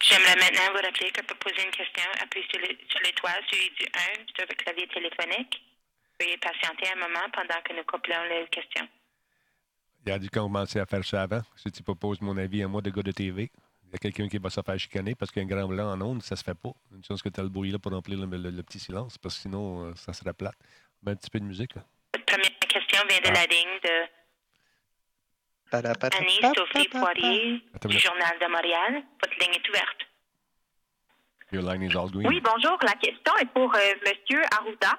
[0.00, 3.88] J'aimerais maintenant vous rappeler que pour poser une question, appuyez sur l'étoile suivi du 1
[4.36, 5.62] sur votre clavier téléphonique.
[6.20, 8.88] Veuillez patienter un moment pendant que nous couplons les questions.
[10.04, 11.42] Il a dû commencer à faire ça avant.
[11.56, 13.50] Si tu proposes mon avis à moi de gars de TV,
[13.84, 15.68] il y a quelqu'un qui va se faire chicaner parce qu'il y a un grand
[15.68, 16.72] blanc en ondes, ça se fait pas.
[16.94, 19.42] Une chance que tu as le bruit là pour remplir le, petit silence, parce que
[19.42, 20.56] sinon, euh, ça serait plate.
[21.02, 21.74] Mets un petit peu de musique.
[21.74, 21.82] Là.
[22.14, 23.46] Votre première question vient de la ah.
[23.46, 24.16] ligne de
[25.72, 29.02] Annie-Sophie Poirier du Journal de Montréal.
[29.20, 30.06] Votre ligne est ouverte.
[31.52, 32.26] Your line is all green.
[32.26, 32.76] Oui, bonjour.
[32.82, 34.42] La question est pour euh, M.
[34.52, 34.98] Arruda.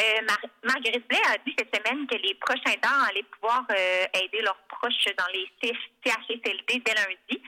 [0.00, 0.20] Euh,
[0.64, 4.58] Marguerite Blais a dit cette semaine que les prochains aidants allaient pouvoir euh, aider leurs
[4.66, 7.42] proches dans les CHSLD dès lundi.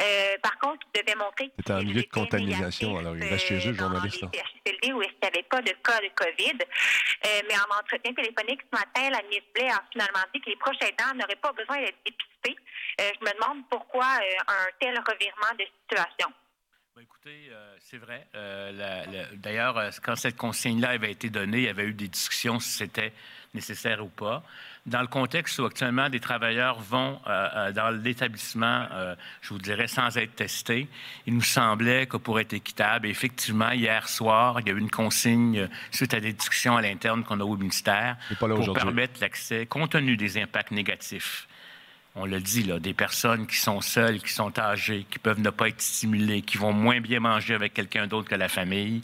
[0.00, 3.46] Euh, par contre, ils devaient montrer que c'était un milieu de contamination, alors ils restent
[3.46, 4.22] chez eux, journalistes.
[4.22, 6.58] Dans les CHSLD où il n'y avait pas de cas de COVID.
[7.48, 10.82] mais en entretien téléphonique ce matin, la ministre Blais a finalement dit que les proches
[10.82, 12.56] aidants n'auraient pas besoin d'être dépistés.
[12.98, 14.06] je me demande pourquoi
[14.48, 16.32] un tel revirement de situation.
[16.94, 18.26] Ben, écoutez, euh, c'est vrai.
[18.34, 22.60] Euh, d'ailleurs, euh, quand cette consigne-là avait été donnée, il y avait eu des discussions
[22.60, 23.14] si c'était
[23.54, 24.42] nécessaire ou pas.
[24.84, 27.20] Dans le contexte où actuellement des travailleurs vont
[27.74, 28.86] dans l'établissement,
[29.42, 30.88] je vous dirais, sans être testés,
[31.26, 34.90] il nous semblait que pour être équitable, effectivement, hier soir, il y a eu une
[34.90, 39.92] consigne suite à des discussions à l'interne qu'on a au ministère pour permettre l'accès, compte
[39.92, 41.46] tenu des impacts négatifs
[42.14, 45.48] on le dit, là, des personnes qui sont seules, qui sont âgées, qui peuvent ne
[45.48, 49.00] pas être stimulées, qui vont moins bien manger avec quelqu'un d'autre que la famille.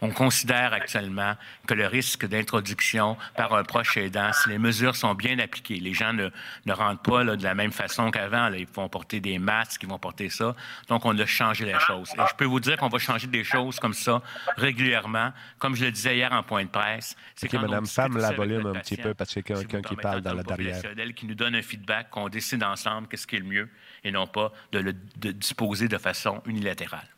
[0.00, 1.34] On considère actuellement
[1.66, 5.92] que le risque d'introduction par un proche aidant, si les mesures sont bien appliquées, les
[5.92, 6.30] gens ne,
[6.64, 8.50] ne rentrent pas là, de la même façon qu'avant.
[8.52, 10.56] Ils vont porter des masques, ils vont porter ça.
[10.88, 12.10] Donc, on a changé les choses.
[12.14, 14.22] Et je peux vous dire qu'on va changer des choses comme ça
[14.56, 15.32] régulièrement.
[15.58, 17.16] Comme je le disais hier en point de presse.
[17.34, 19.96] C'est que Madame Femme la volume un petit peu parce qu'il y a quelqu'un qui
[19.96, 20.80] parle dans la derrière.
[21.14, 23.68] qui nous donne un feedback, qu'on décide ensemble qu'est-ce qui est le mieux
[24.04, 27.08] et non pas de le disposer de façon unilatérale.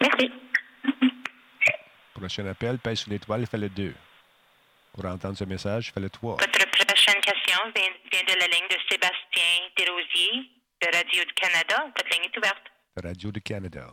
[0.00, 0.32] Merci.
[2.14, 3.94] Prochain appel, pèse sur l'étoile, fais le 2.
[4.92, 6.36] Pour entendre ce message, fais le 3.
[6.36, 10.50] Votre prochaine question vient de la ligne de Sébastien Desrosiers
[10.82, 11.86] de Radio du Canada.
[11.96, 12.62] Votre ligne est ouverte.
[13.02, 13.86] Radio du Canada.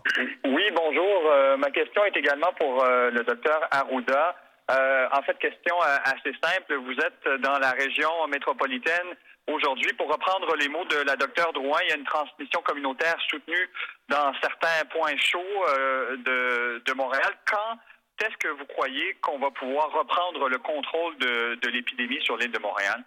[0.45, 1.31] Oui, bonjour.
[1.31, 4.35] Euh, ma question est également pour euh, le docteur Arruda.
[4.69, 6.75] Euh, en fait, question assez simple.
[6.75, 9.15] Vous êtes dans la région métropolitaine
[9.47, 9.93] aujourd'hui.
[9.93, 13.69] Pour reprendre les mots de la docteure Drouin, il y a une transmission communautaire soutenue
[14.09, 17.33] dans certains points chauds euh, de, de, Montréal.
[17.49, 17.79] Quand
[18.21, 22.51] est-ce que vous croyez qu'on va pouvoir reprendre le contrôle de, de l'épidémie sur l'île
[22.51, 23.03] de Montréal?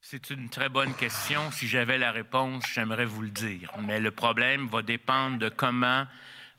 [0.00, 1.50] C'est une très bonne question.
[1.52, 3.70] Si j'avais la réponse, j'aimerais vous le dire.
[3.86, 6.06] Mais le problème va dépendre de comment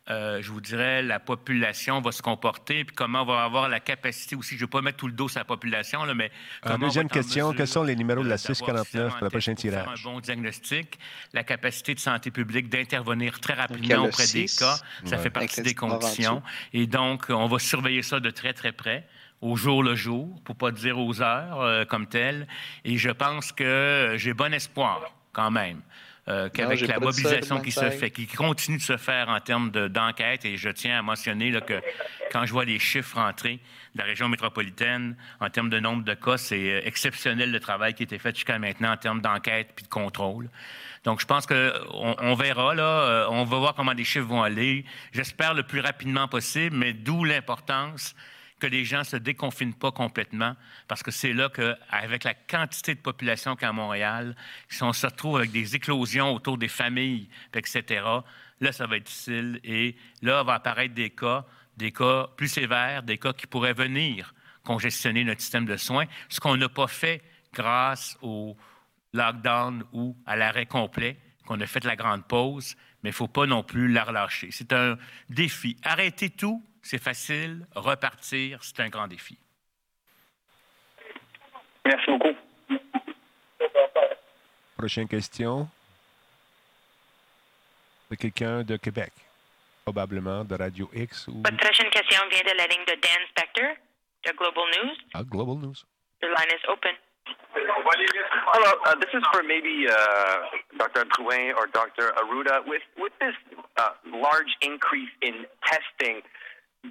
[0.09, 3.79] euh, je vous dirais, la population va se comporter, puis comment on va avoir la
[3.79, 4.51] capacité aussi.
[4.51, 6.29] Je ne vais pas mettre tout le dos sur la population, là, mais.
[6.65, 9.87] Euh, deuxième question, quels sont les numéros de la 649 pour le prochain tirage?
[9.87, 10.99] Un bon diagnostic,
[11.31, 15.73] la capacité de santé publique d'intervenir très rapidement auprès des cas, ça fait partie des
[15.73, 16.43] conditions.
[16.73, 19.07] Et donc, on va surveiller ça de très, très près
[19.39, 22.47] au jour le jour, pour pas dire aux heures euh, comme tel.
[22.85, 25.81] Et je pense que j'ai bon espoir quand même
[26.29, 30.45] euh, qu'avec la mobilisation qui se fait, qui continue de se faire en termes d'enquête,
[30.45, 31.81] et je tiens à mentionner là, que
[32.31, 33.59] quand je vois les chiffres rentrer
[33.93, 37.93] de la région métropolitaine en termes de nombre de cas, c'est euh, exceptionnel le travail
[37.93, 40.49] qui a été fait jusqu'à maintenant en termes d'enquête puis de contrôle.
[41.03, 44.43] Donc, je pense qu'on on verra, là, euh, on va voir comment les chiffres vont
[44.43, 44.85] aller.
[45.11, 48.15] J'espère le plus rapidement possible, mais d'où l'importance
[48.63, 50.55] que les gens ne se déconfinent pas complètement,
[50.87, 54.37] parce que c'est là qu'avec la quantité de population qu'à Montréal,
[54.69, 58.05] si on se retrouve avec des éclosions autour des familles, etc.,
[58.61, 59.59] là, ça va être difficile.
[59.65, 61.45] Et là, va apparaître des cas,
[61.75, 64.33] des cas plus sévères, des cas qui pourraient venir
[64.63, 67.21] congestionner notre système de soins, ce qu'on n'a pas fait
[67.53, 68.55] grâce au
[69.11, 73.27] lockdown ou à l'arrêt complet, qu'on a fait la grande pause, mais il ne faut
[73.27, 74.51] pas non plus la relâcher.
[74.51, 74.97] C'est un
[75.29, 75.75] défi.
[75.83, 77.65] Arrêter tout, c'est facile.
[77.75, 79.37] Repartir, c'est un grand défi.
[81.85, 82.35] Merci beaucoup.
[84.77, 85.67] Prochaine question.
[88.11, 89.11] De quelqu'un de Québec,
[89.83, 91.27] probablement de Radio X.
[91.29, 91.41] Ou...
[91.43, 93.75] Votre prochaine question vient de la ligne de Dan Spector
[94.25, 94.97] de Global News.
[95.13, 95.85] Ah, Global News.
[96.21, 96.91] Your line is open.
[97.55, 99.95] Hello, uh, this is for maybe uh,
[100.77, 101.05] Dr.
[101.05, 102.11] Drouin or Dr.
[102.17, 102.65] Aruda.
[102.67, 103.35] With with this
[103.77, 106.21] uh, large increase in testing,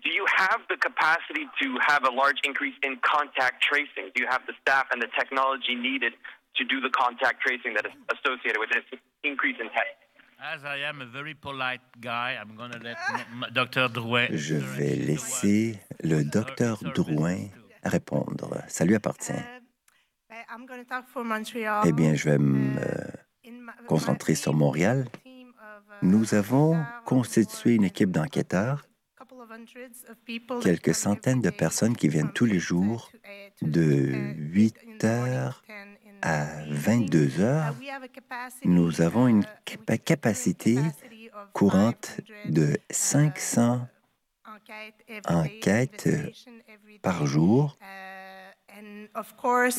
[0.01, 4.11] do you have the capacity to have a large increase in contact tracing?
[4.15, 6.15] Do you have the staff and the technology needed
[6.57, 8.85] to do the contact tracing that is associated with this
[9.23, 10.01] increase in testing?
[10.41, 12.97] As I am a very polite guy, I'm going to let
[13.53, 13.89] Dr.
[13.89, 14.27] Drouin.
[14.33, 17.49] Je vais laisser le docteur Drouin
[17.85, 18.59] répondre.
[18.67, 19.45] Ça lui appartient.
[21.85, 22.75] Eh bien, je vais me
[23.87, 25.07] concentrer sur Montréal.
[26.03, 28.83] Nous avons constitué une équipe d'enquêteurs,
[30.63, 33.11] quelques centaines de personnes qui viennent tous les jours
[33.61, 35.63] de 8 heures
[36.23, 37.75] à 22 heures.
[38.65, 39.45] Nous avons une
[40.05, 40.79] capacité
[41.53, 43.87] courante de 500
[45.29, 46.09] enquêtes
[47.03, 47.77] par jour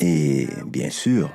[0.00, 1.30] et bien sûr,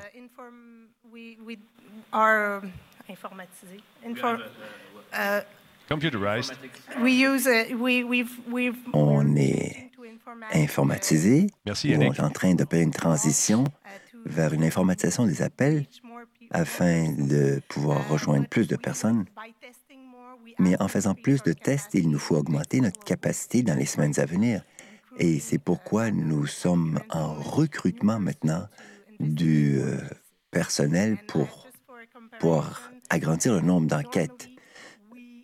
[8.93, 9.89] on est
[10.53, 11.47] informatisé.
[11.65, 13.63] Merci, On est en train faire une transition
[14.25, 15.85] vers une informatisation des appels
[16.51, 19.25] afin de pouvoir rejoindre plus de personnes.
[20.59, 24.19] Mais en faisant plus de tests, il nous faut augmenter notre capacité dans les semaines
[24.19, 24.61] à venir.
[25.17, 28.67] Et c'est pourquoi nous sommes en recrutement maintenant
[29.19, 29.97] du euh,
[30.51, 31.67] personnel pour
[32.39, 34.49] pouvoir agrandir le nombre d'enquêtes.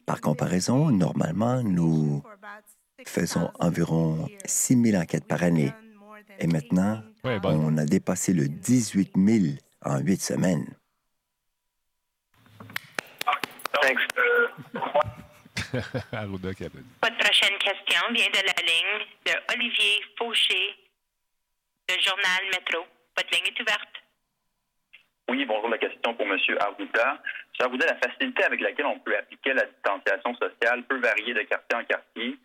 [0.06, 2.24] Par comparaison, normalement, nous
[3.06, 5.72] faisons environ 6 000 enquêtes par année.
[6.40, 10.76] Et maintenant, on a dépassé le 18 000 en huit semaines.
[15.76, 20.76] Votre prochaine question vient de la ligne de Olivier Fauché,
[21.90, 22.86] du journal Métro.
[23.18, 23.96] Votre ligne est ouverte.
[25.30, 25.70] Oui, bonjour.
[25.70, 26.38] La question pour M.
[26.60, 27.22] Arruda.
[27.60, 27.68] M.
[27.68, 31.78] Arruda, la facilité avec laquelle on peut appliquer la distanciation sociale peut varier de quartier
[31.78, 32.38] en quartier.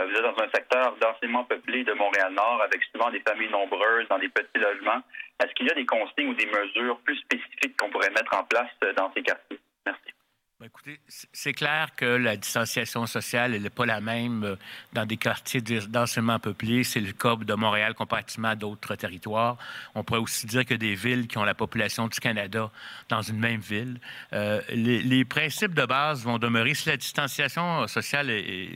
[0.00, 4.06] Euh, vous êtes dans un secteur densément peuplé de Montréal-Nord avec souvent des familles nombreuses
[4.08, 5.02] dans des petits logements.
[5.42, 8.44] Est-ce qu'il y a des consignes ou des mesures plus spécifiques qu'on pourrait mettre en
[8.44, 9.58] place euh, dans ces quartiers?
[9.86, 10.12] Merci.
[10.60, 10.98] Ben, écoutez,
[11.32, 14.56] c'est clair que la distanciation sociale n'est pas la même euh,
[14.92, 16.82] dans des quartiers densément peuplés.
[16.82, 19.56] C'est le cas de Montréal comparativement à d'autres territoires.
[19.94, 22.72] On pourrait aussi dire que des villes qui ont la population du Canada
[23.08, 24.00] dans une même ville.
[24.32, 26.74] Euh, les, principes de base vont demeurer.
[26.74, 28.28] Si la distanciation sociale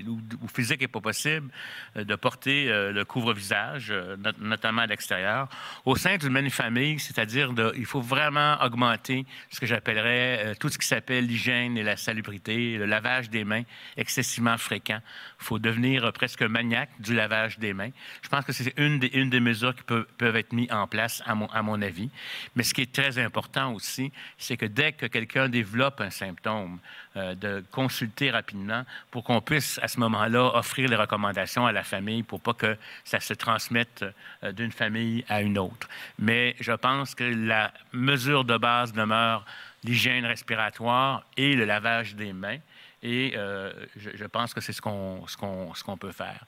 [0.07, 1.51] ou, physique n'est pas possible,
[1.97, 3.93] euh, de porter le couvre-visage,
[4.39, 5.49] notamment à l'extérieur.
[5.85, 10.79] Au sein d'une même famille, c'est-à-dire il faut vraiment augmenter ce que j'appellerais tout ce
[10.79, 13.63] qui s'appelle l'hygiène et la salubrité, le lavage des mains
[13.97, 15.01] excessivement fréquent.
[15.41, 17.91] Il faut devenir presque maniaque du lavage des mains.
[18.23, 21.47] Je pense que c'est une des, mesures qui peuvent, être mises en place, à mon,
[21.47, 22.11] à mon avis.
[22.55, 26.79] Mais ce qui est très important aussi, c'est que dès que quelqu'un développe un symptôme,
[27.15, 31.83] euh, de consulter rapidement pour qu'on puisse, à ce moment-là, offrir les recommandations à la
[31.83, 34.03] famille pour pas que ça se transmette
[34.43, 35.89] euh, d'une famille à une autre.
[36.19, 39.45] Mais je pense que la mesure de base demeure
[39.85, 42.59] l'hygiène respiratoire et le lavage des mains.
[43.05, 46.45] Et euh, je, pense que c'est ce qu'on ce qu'on ce qu'on peut faire.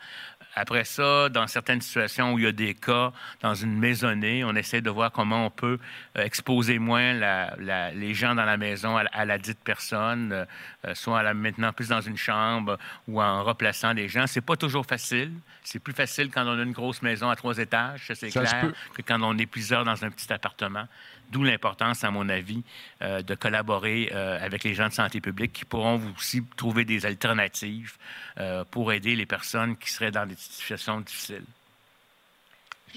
[0.55, 3.13] Après ça, dans certaines situations où il y a des cas
[3.43, 5.81] dans une maisonnée, on essaie de voir comment on peut
[6.17, 7.57] euh, exposer moins la,
[7.91, 10.47] les gens dans la maison à, la dite personne,
[10.85, 12.79] euh, soit la maintenant plus dans une chambre
[13.09, 14.29] ou en replaçant les gens.
[14.29, 15.33] C'est pas toujours facile.
[15.65, 19.03] C'est plus facile quand on a une grosse maison à trois étages, c'est clair, que
[19.03, 20.87] quand on est plusieurs dans un petit appartement.
[21.35, 22.63] D'où l'importance, à mon avis,
[23.03, 27.07] euh, de collaborer euh, avec les gens de santé publique qui pourront aussi trouver des
[27.07, 27.97] alternatives
[28.39, 31.43] euh, pour aider les personnes qui seraient dans des situations difficiles.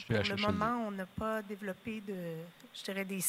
[0.06, 2.14] Pour le moment, on n'a pas développé de,
[2.74, 3.20] je dirais, des,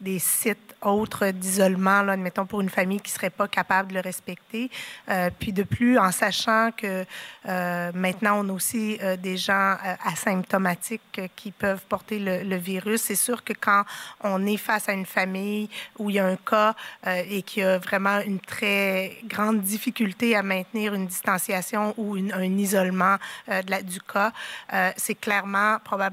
[0.00, 3.94] des sites autres d'isolement, là, admettons, pour une famille qui ne serait pas capable de
[3.94, 4.70] le respecter.
[5.08, 7.04] Euh, puis de plus, en sachant que
[7.46, 13.16] euh, maintenant, on a aussi euh, des gens asymptomatiques qui peuvent porter le, virus, c'est
[13.16, 13.82] sûr que quand
[14.22, 17.66] on est face à une famille où il y a un cas et qu'il y
[17.66, 23.16] a vraiment une très grande difficulté à maintenir une distanciation ou un isolement
[23.48, 24.32] de la, du cas,
[24.96, 26.03] c'est clairement, probablement,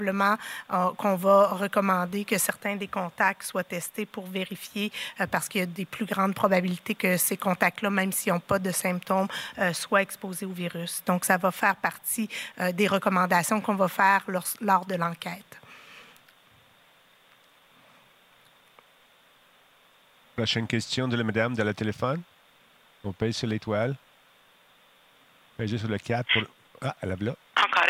[0.98, 5.64] qu'on va recommander que certains des contacts soient testés pour vérifier, euh, parce qu'il y
[5.64, 9.28] a des plus grandes probabilités que ces contacts-là, même s'ils n'ont pas de symptômes,
[9.60, 11.04] euh, soient exposés au virus.
[11.06, 12.30] Donc, ça va faire partie
[12.60, 15.58] euh, des recommandations qu'on va faire lors, de l'enquête.
[20.36, 22.22] Prochaine question de la madame de la téléphone.
[23.04, 23.96] On paye sur l'étoile.
[25.58, 26.44] Paye sur le 4 pour...
[26.82, 27.36] Ah, elle a là.
[27.58, 27.81] Encore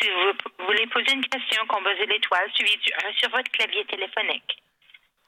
[0.00, 4.62] si vous voulez poser une question, composez l'étoile suivi du 1 sur votre clavier téléphonique.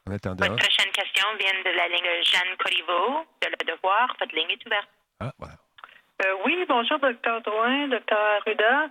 [0.07, 4.15] Votre prochaine question vient de la ligne Jeanne Corriveau de Le Devoir.
[4.21, 4.89] Votre ligne est ouverte.
[5.21, 5.55] Ah, voilà.
[6.25, 8.89] Euh, oui, bonjour, docteur Drouin, docteur Arruda.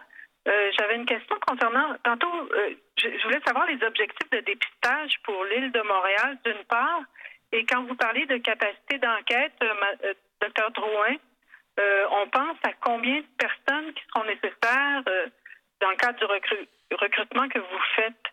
[0.47, 1.95] Euh, j'avais une question concernant.
[2.03, 7.01] Tantôt, euh, je, voulais savoir les objectifs de dépistage pour l'île de Montréal, d'une part.
[7.51, 9.53] Et quand vous parlez de capacité d'enquête,
[10.41, 11.15] docteur Drouin,
[12.11, 15.03] on pense à combien de personnes qui seront nécessaires
[15.83, 18.23] dans le cadre du recrutement que vous faites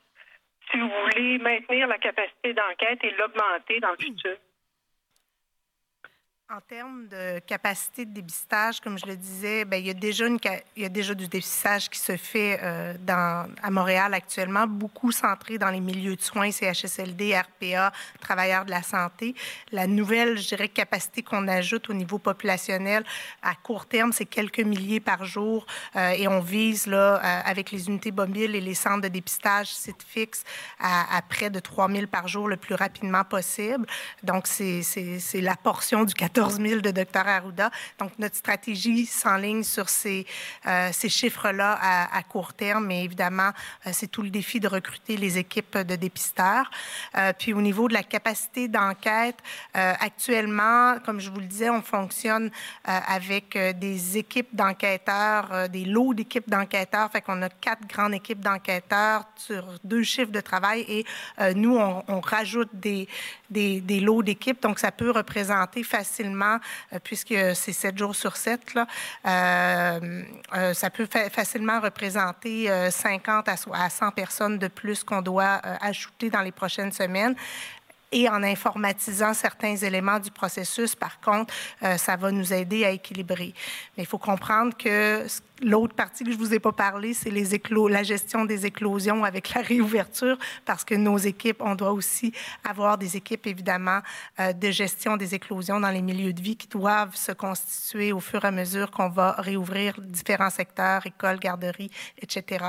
[0.70, 4.36] si vous voulez maintenir la capacité d'enquête et l'augmenter dans le futur.
[6.52, 9.90] En termes de capacité de dépistage, comme je le disais, bien, il, y
[10.84, 12.94] a déjà du dépistage qui se fait euh,
[13.62, 18.82] à Montréal actuellement, beaucoup centré dans les milieux de soins, CHSLD, RPA, travailleurs de la
[18.82, 19.36] santé.
[19.70, 23.04] La nouvelle, je dirais, capacité qu'on ajoute au niveau populationnel
[23.42, 27.70] à court terme, c'est quelques milliers par jour euh, et on vise, là, euh, avec
[27.70, 30.42] les unités mobiles et les centres de dépistage, sites fixes,
[30.80, 33.86] à, à près de 3 000 par jour le plus rapidement possible.
[34.24, 34.82] Donc, c'est
[35.34, 37.70] la portion du 14 14 000 de Dr Arruda.
[37.98, 40.26] Donc, notre stratégie s'enligne sur ces,
[40.66, 41.78] euh, ces chiffres-là
[42.10, 43.50] à, court terme, mais évidemment,
[43.86, 46.70] euh, c'est tout le défi de recruter les équipes de dépisteurs.
[47.18, 49.36] Euh, puis, au niveau de la capacité d'enquête,
[49.74, 52.50] actuellement, comme je vous le disais, on fonctionne
[52.84, 57.10] avec des équipes d'enquêteurs, des lots d'équipes d'enquêteurs.
[57.10, 61.04] Fait qu'on a quatre grandes équipes d'enquêteurs sur deux chiffres de travail et
[61.54, 63.08] nous, on, rajoute des,
[63.50, 64.60] des lots d'équipes.
[64.62, 68.86] Donc, ça peut représenter facilement euh, puisque c'est 7 jours sur 7, là,
[69.26, 70.22] euh,
[70.54, 76.42] euh, ça peut facilement représenter 50 à 100 personnes de plus qu'on doit ajouter dans
[76.42, 77.34] les prochaines semaines
[78.12, 81.54] et en informatisant certains éléments du processus, par contre,
[81.96, 83.54] ça va nous aider à équilibrer.
[83.96, 85.24] Mais il faut comprendre que
[85.62, 89.24] L'autre partie que je vous ai pas parlé, c'est les éclos, la gestion des éclosions
[89.24, 92.32] avec la réouverture, parce que nos équipes, on doit aussi
[92.64, 94.00] avoir des équipes, évidemment,
[94.38, 98.20] euh, de gestion des éclosions dans les milieux de vie qui doivent se constituer au
[98.20, 102.64] fur et à mesure qu'on va réouvrir différents secteurs, écoles, garderies, etc.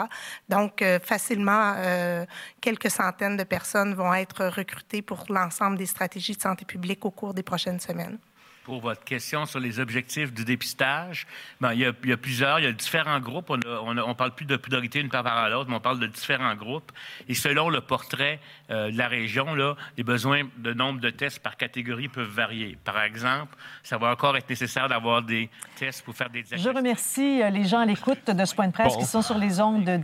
[0.50, 2.26] Donc, euh, facilement, euh,
[2.60, 7.12] quelques centaines de personnes vont être recrutées pour l'ensemble des stratégies de santé publique au
[7.12, 8.18] cours des prochaines semaines
[8.64, 11.28] pour votre question sur les objectifs du dépistage.
[11.60, 13.50] Bien, il, y a, plusieurs, il y a différents groupes.
[13.50, 16.08] On ne parle plus de priorité une par rapport à l'autre, mais on parle de
[16.08, 16.92] différents groupes.
[17.28, 18.40] Et selon le portrait
[18.70, 22.78] euh, de la région, là, les besoins de nombre de tests par catégorie peuvent varier.
[22.84, 27.42] Par exemple, ça va encore être nécessaire d'avoir des tests pour faire des Je remercie
[27.42, 30.04] euh, les gens à l'écoute de ce point de presse qui sont sur les ondes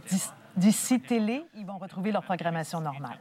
[0.55, 1.43] d'ici télé.
[1.55, 3.19] Ils vont retrouver leur programmation normale.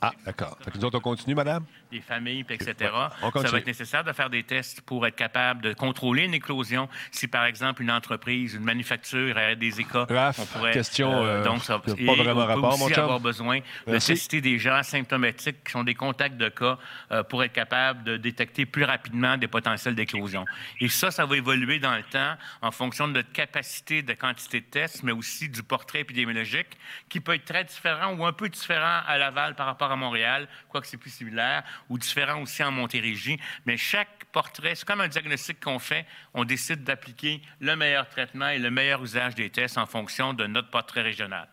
[0.00, 0.58] Ah, d'accord.
[0.74, 1.64] Nous autres, on continue, madame?
[1.96, 2.74] Des familles, etc.
[3.20, 6.90] ça va être nécessaire de faire des tests pour être capable de contrôler une éclosion.
[7.10, 10.72] Si, par exemple, une entreprise, une manufacture a des écoles, on pourrait...
[10.72, 14.74] question, euh, donc, ça, pas vraiment on peut aussi avoir besoin de tester des gens
[14.74, 16.78] asymptomatiques qui sont des contacts de cas
[17.12, 20.44] euh, pour être capable de détecter plus rapidement des potentiels d'éclosion.
[20.80, 24.60] Et ça, ça va évoluer dans le temps en fonction de notre capacité de quantité
[24.60, 26.76] de tests, mais aussi du portrait épidémiologique
[27.08, 30.48] qui peut être très différent ou un peu différent à Laval par rapport à Montréal,
[30.68, 33.38] quoique c'est plus similaire, ou différent aussi en Montérégie.
[33.64, 36.06] Mais chaque portrait, c'est comme un diagnostic qu'on fait.
[36.34, 40.46] On décide d'appliquer le meilleur traitement et le meilleur usage des tests en fonction de
[40.46, 41.48] notre portrait régional.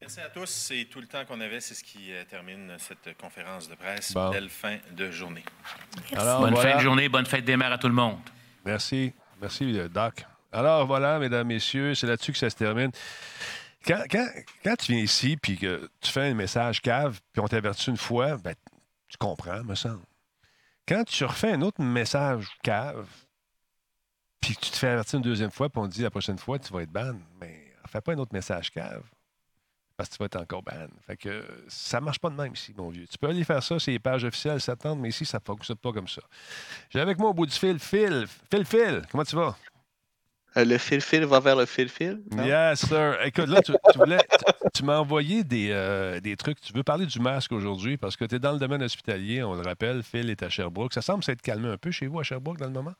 [0.00, 0.50] Merci à tous.
[0.50, 1.60] C'est tout le temps qu'on avait.
[1.60, 4.12] C'est ce qui euh, termine cette conférence de presse.
[4.32, 5.44] Belle fin de journée.
[6.12, 8.18] bonne fin de journée, bonne fête des mères à tout le monde.
[8.64, 9.12] Merci.
[9.40, 10.26] Merci, euh, Doc.
[10.50, 12.90] Alors voilà, mesdames, messieurs, c'est là-dessus que ça se termine.
[13.86, 14.04] Quand,
[14.78, 18.36] tu viens ici puis que tu fais un message cave puis on t'avertit une fois,
[18.36, 18.54] ben,
[19.12, 20.02] tu comprends, me semble.
[20.88, 23.06] Quand tu refais un autre message cave
[24.40, 26.58] puis tu te fais avertir une deuxième fois puis on te dit la prochaine fois
[26.58, 29.04] tu vas être ban, mais fais pas un autre message cave.
[29.96, 30.88] parce que tu vas être encore ban.
[31.06, 33.06] Fait que ça marche pas de même ici, mon vieux.
[33.06, 35.76] Tu peux aller faire ça, c'est les pages officielles s'attendent, mais ici, ça ne fonctionne
[35.76, 36.22] pas comme ça.
[36.90, 38.26] J'ai avec moi au bout du fil, Phil.
[38.50, 39.56] Phil, Phil, comment tu vas?
[40.56, 42.20] Euh, le fil-fil va vers le fil-fil?
[42.36, 43.16] Yes, sir.
[43.24, 43.72] Écoute, là, tu,
[44.74, 46.60] tu m'as envoyé des, euh, des, trucs.
[46.60, 49.54] Tu veux parler du masque aujourd'hui parce que tu es dans le domaine hospitalier, on
[49.54, 50.02] le rappelle.
[50.02, 50.92] Phil est à Sherbrooke.
[50.92, 52.94] Ça semble s'être calmé un peu chez vous à Sherbrooke dans le moment?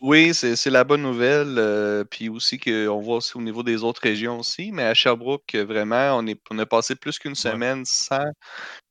[0.00, 1.56] Oui, c'est la bonne nouvelle.
[1.58, 4.70] Euh, puis aussi qu'on voit aussi au niveau des autres régions aussi.
[4.70, 8.26] Mais à Sherbrooke, vraiment, on, est, on a passé plus qu'une semaine sans,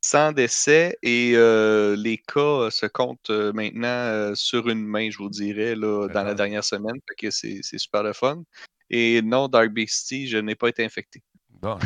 [0.01, 5.30] sans décès et euh, les cas se comptent euh, maintenant sur une main, je vous
[5.30, 6.99] dirais, là, dans la dernière semaine.
[7.20, 8.41] que c'est super le fun.
[8.89, 11.22] Et non, Dark Beastie, je n'ai pas été infecté.
[11.62, 11.78] Bon,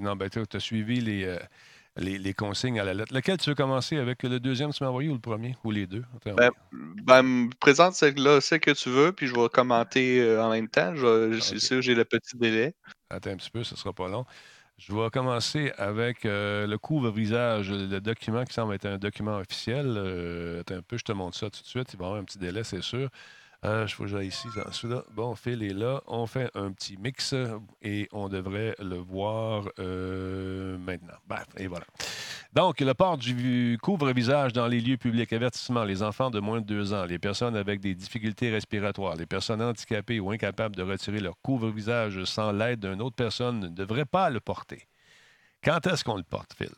[0.00, 1.36] non, ben, tu as suivi les
[2.00, 3.14] les, consignes à la lettre.
[3.14, 4.22] Lequel tu veux commencer avec?
[4.22, 5.56] Le deuxième que tu m'as envoyé ou le premier?
[5.64, 6.04] Ou les deux?
[6.24, 6.50] Ben,
[7.04, 10.94] ben, présente celle-là, celle que tu veux, puis je vais commenter euh, en même temps.
[11.40, 12.74] C'est sûr, j'ai le petit délai.
[13.10, 14.24] Attends un petit peu, ce ne sera pas long.
[14.78, 19.94] Je vais commencer avec euh, le couvre-visage, le document qui semble être un document officiel.
[19.96, 21.92] Euh, attends un peu, je te montre ça tout de suite.
[21.92, 23.10] Il va y avoir un petit délai, c'est sûr.
[23.64, 25.04] Euh, je faut que ici, dans celui-là.
[25.14, 26.00] Bon, Phil est là.
[26.06, 27.34] On fait un petit mix
[27.82, 31.16] et on devrait le voir euh, maintenant.
[31.28, 31.84] Bref, et voilà.
[32.54, 35.32] Donc, le port du couvre-visage dans les lieux publics.
[35.32, 39.26] Avertissement, les enfants de moins de deux ans, les personnes avec des difficultés respiratoires, les
[39.26, 44.06] personnes handicapées ou incapables de retirer leur couvre-visage sans l'aide d'une autre personne ne devraient
[44.06, 44.86] pas le porter.
[45.62, 46.70] Quand est-ce qu'on le porte, Phil?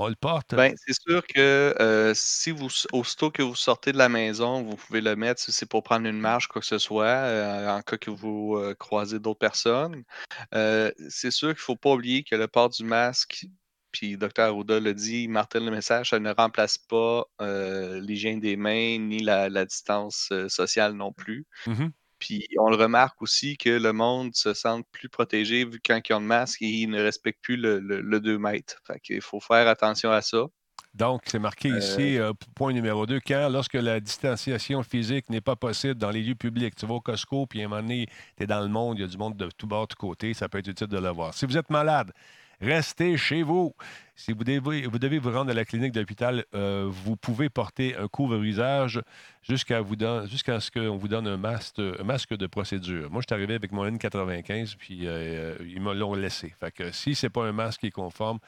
[0.00, 0.54] On le porte.
[0.54, 4.76] Ben, c'est sûr que euh, si vous, aussitôt que vous sortez de la maison, vous
[4.76, 7.82] pouvez le mettre si c'est pour prendre une marche, quoi que ce soit, euh, en
[7.82, 10.04] cas que vous euh, croisez d'autres personnes.
[10.52, 13.46] c'est sûr qu'il ne faut pas oublier que le port du masque,
[13.90, 14.44] puis Dr.
[14.44, 19.64] Arruda l'a dit, Martin le message, ça ne remplace pas l'hygiène des mains ni la,
[19.64, 21.44] distance sociale non plus.
[21.66, 21.88] Mmh
[22.18, 26.12] puis on le remarque aussi que le monde se sent plus protégé vu quand ils
[26.14, 28.80] ont le masque et ils ne respectent plus le, 2 mètres.
[28.86, 30.46] Fait qu'il faut faire attention à ça.
[30.94, 35.40] Donc, c'est marqué euh, ici, euh, point numéro 2, quand, lorsque la distanciation physique n'est
[35.40, 38.06] pas possible dans les lieux publics, tu vas au Costco, puis à un moment donné,
[38.36, 39.98] tu es dans le monde, il y a du monde de tout bord, de tout
[39.98, 41.34] côté, ça peut être utile de le voir.
[41.34, 42.12] Si vous êtes malade,
[42.60, 43.74] Restez chez vous.
[44.16, 47.94] Si vous devez vous, devez vous rendre à la clinique d'hôpital, euh, vous pouvez porter
[47.96, 49.00] un couvre-visage
[49.42, 53.10] jusqu'à ce qu'on vous donne un masque, un masque de procédure.
[53.12, 56.52] Moi, je suis arrivé avec mon N95, puis euh, ils me l'ont laissé.
[56.58, 58.40] Fait que si ce n'est pas un masque qui est conforme,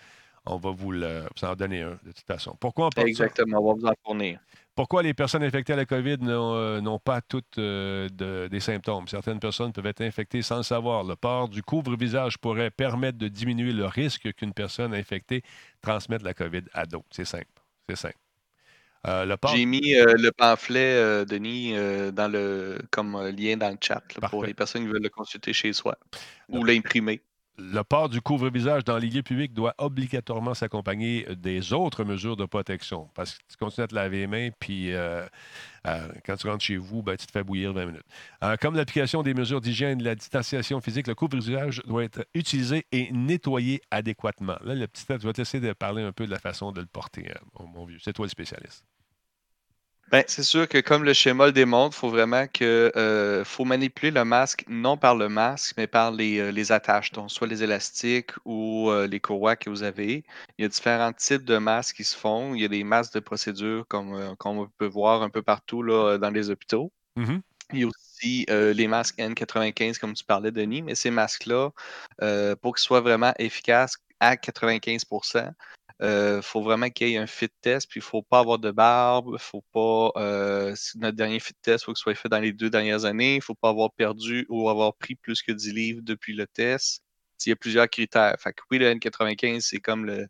[0.44, 2.56] on va vous, en donner un, de toute façon.
[2.58, 4.40] Pourquoi on Exactement, on va vous en fournir.
[4.81, 8.09] Pourquoi les personnes infectées à la COVID n'ont euh, pas toutes euh,
[8.49, 9.07] des symptômes?
[9.09, 11.05] Certaines personnes peuvent être infectées sans le savoir.
[11.05, 15.43] Le port du couvre-visage pourrait permettre de diminuer le risque qu'une personne infectée
[15.83, 17.05] transmette la COVID à d'autres.
[17.11, 17.45] C'est simple.
[17.91, 18.16] C'est simple.
[19.07, 21.74] Euh, J'ai mis le pamphlet, Denis,
[22.14, 25.74] dans le, comme lien dans le chat pour les personnes qui veulent le consulter chez
[25.74, 25.99] soi
[26.49, 27.20] ou l'imprimer
[27.61, 32.44] le port du couvre-visage dans les lieux publics doit obligatoirement s'accompagner des autres mesures de
[32.46, 33.08] protection.
[33.14, 35.26] Parce que tu continues à te laver les mains, puis euh,
[35.86, 38.06] euh, quand tu rentres chez vous, ben, tu te fais bouillir 20 minutes.
[38.42, 42.86] Euh, comme l'application des mesures d'hygiène et la distanciation physique, le couvre-visage doit être utilisé
[42.92, 44.56] et nettoyé adéquatement.
[44.64, 46.86] Là, le petit je vais t'essayer de parler un peu de la façon de le
[46.86, 47.98] porter, mon vieux.
[48.00, 48.84] C'est toi le spécialiste.
[50.11, 53.64] Ben, c'est sûr que comme le schéma le démontre, il faut vraiment que euh, faut
[53.64, 57.46] manipuler le masque non par le masque, mais par les, euh, les attaches, donc soit
[57.46, 60.24] les élastiques ou euh, les courroies que vous avez.
[60.58, 62.54] Il y a différents types de masques qui se font.
[62.56, 66.18] Il y a des masques de procédure comme, on peut voir un peu partout là,
[66.18, 66.90] dans les hôpitaux.
[67.16, 67.40] Mm-hmm.
[67.72, 71.70] Il y a aussi les masques N95, comme tu parlais, Denis, mais ces masques-là,
[72.61, 75.04] pour qu'ils soient vraiment efficaces à 95
[76.01, 78.38] il euh, faut vraiment qu'il y ait un fit test, puis il ne faut pas
[78.41, 80.12] avoir de barbe, faut pas.
[80.16, 83.34] Euh, notre dernier fit test, il faut qu'il soit fait dans les deux dernières années.
[83.34, 86.46] Il ne faut pas avoir perdu ou avoir pris plus que 10 livres depuis le
[86.46, 87.03] test.
[87.45, 88.37] Il y a plusieurs critères.
[88.38, 90.26] Fait que oui, le N95, c'est comme le,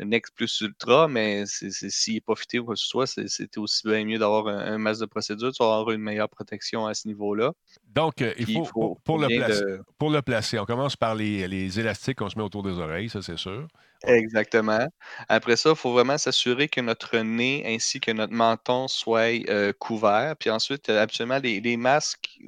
[0.00, 3.86] Next Plus Ultra, mais s'il n'est pas fité ou quoi que ce soit, c'était aussi
[3.86, 7.08] bien mieux d'avoir un, masque de procédure, tu vas avoir une meilleure protection à ce
[7.08, 7.52] niveau-là.
[7.86, 9.64] Donc, euh, il faut, pour, le placer,
[9.98, 13.08] pour, le placer, on commence par les, les élastiques qu'on se met autour des oreilles,
[13.08, 13.66] ça c'est sûr.
[14.04, 14.86] Exactement.
[15.28, 19.72] Après ça, il faut vraiment s'assurer que notre nez ainsi que notre menton soient euh,
[19.72, 20.36] couverts.
[20.38, 22.38] Puis ensuite, euh, absolument, les, masques,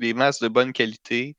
[0.00, 1.36] les masques de bonne qualité,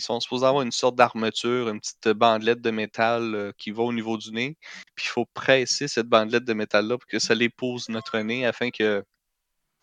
[0.00, 3.82] ils sont supposés avoir une sorte d'armature, une petite bandelette de métal euh, qui va
[3.82, 4.56] au niveau du nez.
[4.94, 8.70] Puis il faut presser cette bandelette de métal-là pour que ça l'épouse notre nez afin
[8.70, 9.04] que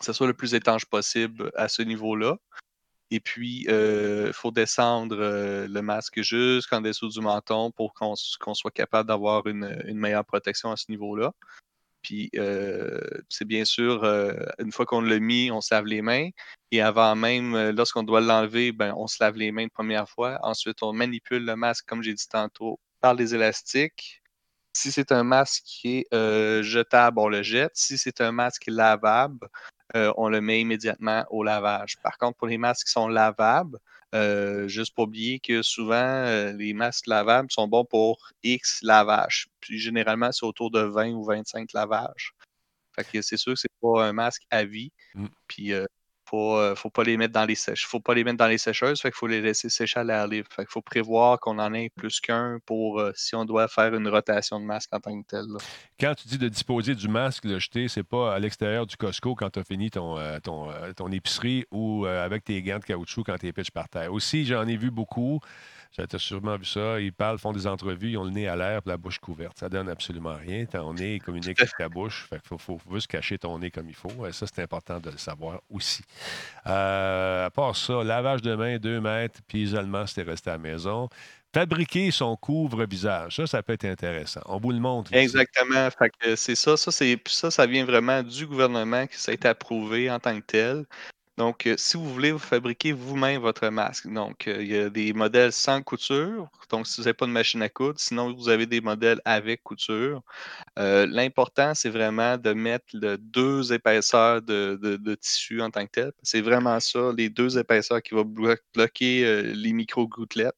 [0.00, 2.36] ça soit le plus étanche possible à ce niveau-là.
[3.10, 8.14] Et puis, il euh, faut descendre euh, le masque jusqu'en dessous du menton pour qu'on
[8.16, 11.32] soit capable d'avoir une, meilleure protection à ce niveau-là.
[12.02, 14.04] Puis, euh, c'est bien sûr,
[14.58, 16.28] une fois qu'on l'a mis, on se lave les mains.
[16.70, 20.38] Et avant même, lorsqu'on doit l'enlever, ben, on se lave les mains une première fois.
[20.42, 24.22] Ensuite, on manipule le masque, comme j'ai dit tantôt, parle des élastiques,
[24.72, 27.72] si c'est un masque qui est jetable, on le jette.
[27.74, 29.48] Si c'est un masque lavable,
[29.94, 31.96] on le met immédiatement au lavage.
[32.02, 33.78] Par contre, pour les masques qui sont lavables,
[34.66, 39.48] juste pour oublier que souvent, les masques lavables sont bons pour X lavages.
[39.60, 42.32] Puis généralement, c'est autour de 20 ou 25 lavages.
[42.94, 44.92] Fait que c'est sûr que c'est pas un masque à vie.
[45.14, 45.26] Mm.
[45.46, 45.86] Puis faut,
[46.36, 47.86] euh, faut pas les mettre dans les sèches.
[47.86, 50.26] Faut pas les mettre dans les sécheuses, fait qu'il faut les laisser sécher à l'air
[50.26, 50.48] libre.
[50.50, 53.94] Fait qu'il faut prévoir qu'on en ait plus qu'un pour euh, si on doit faire
[53.94, 55.44] une rotation de masque en tant que tel.
[55.98, 59.34] Quand tu dis de disposer du masque, le jeter, c'est pas à l'extérieur du Costco
[59.34, 63.24] quand tu as fini ton, euh, ton, ton, épicerie ou avec tes gants de caoutchouc
[63.24, 64.12] quand tu es pitch par terre.
[64.12, 65.40] Aussi, j'en ai vu beaucoup.
[65.92, 67.00] Tu sûrement vu ça.
[67.00, 69.58] Ils parlent, font des entrevues, ils ont le nez à l'air et la bouche couverte.
[69.58, 70.64] Ça donne absolument rien.
[70.66, 72.26] Ton nez communique avec ta bouche.
[72.28, 74.26] Fait faut, faut, juste cacher ton nez comme il faut.
[74.26, 76.02] Et ça, c'est important de le savoir aussi.
[76.66, 80.58] Euh, à part ça, lavage de main, 2 mètres, puis isolement si resté à la
[80.58, 81.08] maison.
[81.54, 84.42] Fabriquer son couvre-visage, ça, ça peut être intéressant.
[84.44, 85.14] On vous le montre.
[85.14, 85.88] Exactement.
[86.36, 86.76] c'est ça.
[86.76, 90.84] Ça, ça, ça vient vraiment du gouvernement qui ça a approuvé en tant que tel.
[91.38, 94.90] Donc, euh, si vous voulez vous fabriquer vous-même votre masque, donc euh, il y a
[94.90, 96.50] des modèles sans couture.
[96.68, 99.62] Donc, si vous n'avez pas de machine à coudre, sinon vous avez des modèles avec
[99.62, 100.22] couture.
[100.80, 102.86] Euh, l'important, c'est vraiment de mettre
[103.20, 106.12] deux épaisseurs de, tissu en tant que tel.
[106.24, 108.24] C'est vraiment ça, les deux épaisseurs qui vont
[108.74, 110.56] bloquer les micro-gouttelettes.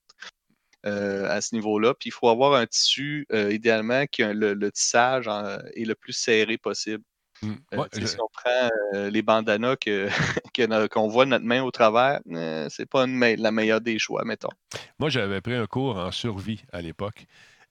[0.84, 1.92] à ce niveau-là.
[1.94, 5.28] Puis il faut avoir un tissu, idéalement, qui a le, tissage
[5.74, 7.04] est le plus serré possible.
[7.42, 7.52] Mmh.
[7.74, 9.76] Euh, si on prend euh, les bandanas
[10.90, 14.50] qu'on voit notre main au travers, euh, c'est pas la meilleure des choix, mettons.
[14.98, 17.26] Moi, j'avais pris un cours en survie à l'époque.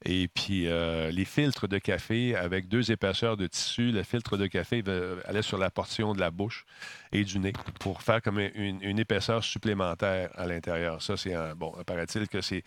[0.05, 0.65] Et puis,
[1.11, 4.81] les filtres de café avec deux épaisseurs de tissu, le filtre de café
[5.25, 6.63] allait sur la portion de la bouche
[7.11, 7.51] et du nez
[7.81, 11.01] pour faire comme une, une épaisseur supplémentaire à l'intérieur.
[11.01, 11.53] Ça, c'est un.
[11.53, 12.63] Bon, paraît-il que c'est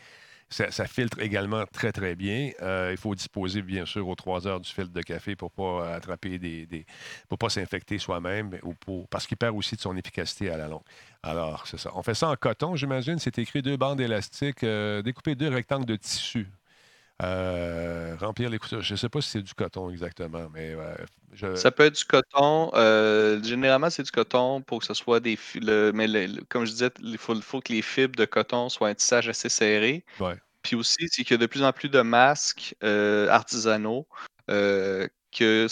[0.53, 2.51] ça, filtre également très, très bien.
[2.61, 5.81] Euh, il faut disposer, bien sûr, aux trois heures du filtre de café pour ne
[5.81, 6.87] pas attraper des.
[7.29, 10.69] pour pas s'infecter soi-même ou pour, parce qu'il perd aussi de son efficacité à la
[10.69, 10.83] longue.
[11.23, 11.91] Alors, c'est ça.
[11.95, 13.19] On fait ça en coton, j'imagine.
[13.19, 16.49] C'est écrit deux bandes élastiques, euh, découper deux rectangles de tissu.
[17.23, 18.81] Euh, remplir les coups.
[18.81, 20.75] Je ne sais pas si c'est du coton exactement, mais
[21.55, 22.71] Ça peut être du coton.
[23.43, 25.39] généralement, c'est du coton pour que ce soit des.
[25.95, 29.29] mais comme je disais, il faut, faut, que les fibres de coton soient un tissage
[29.29, 30.05] assez serré.
[30.63, 34.07] Puis aussi, c'est qu'il y a de plus en plus de masques artisanaux
[35.33, 35.67] que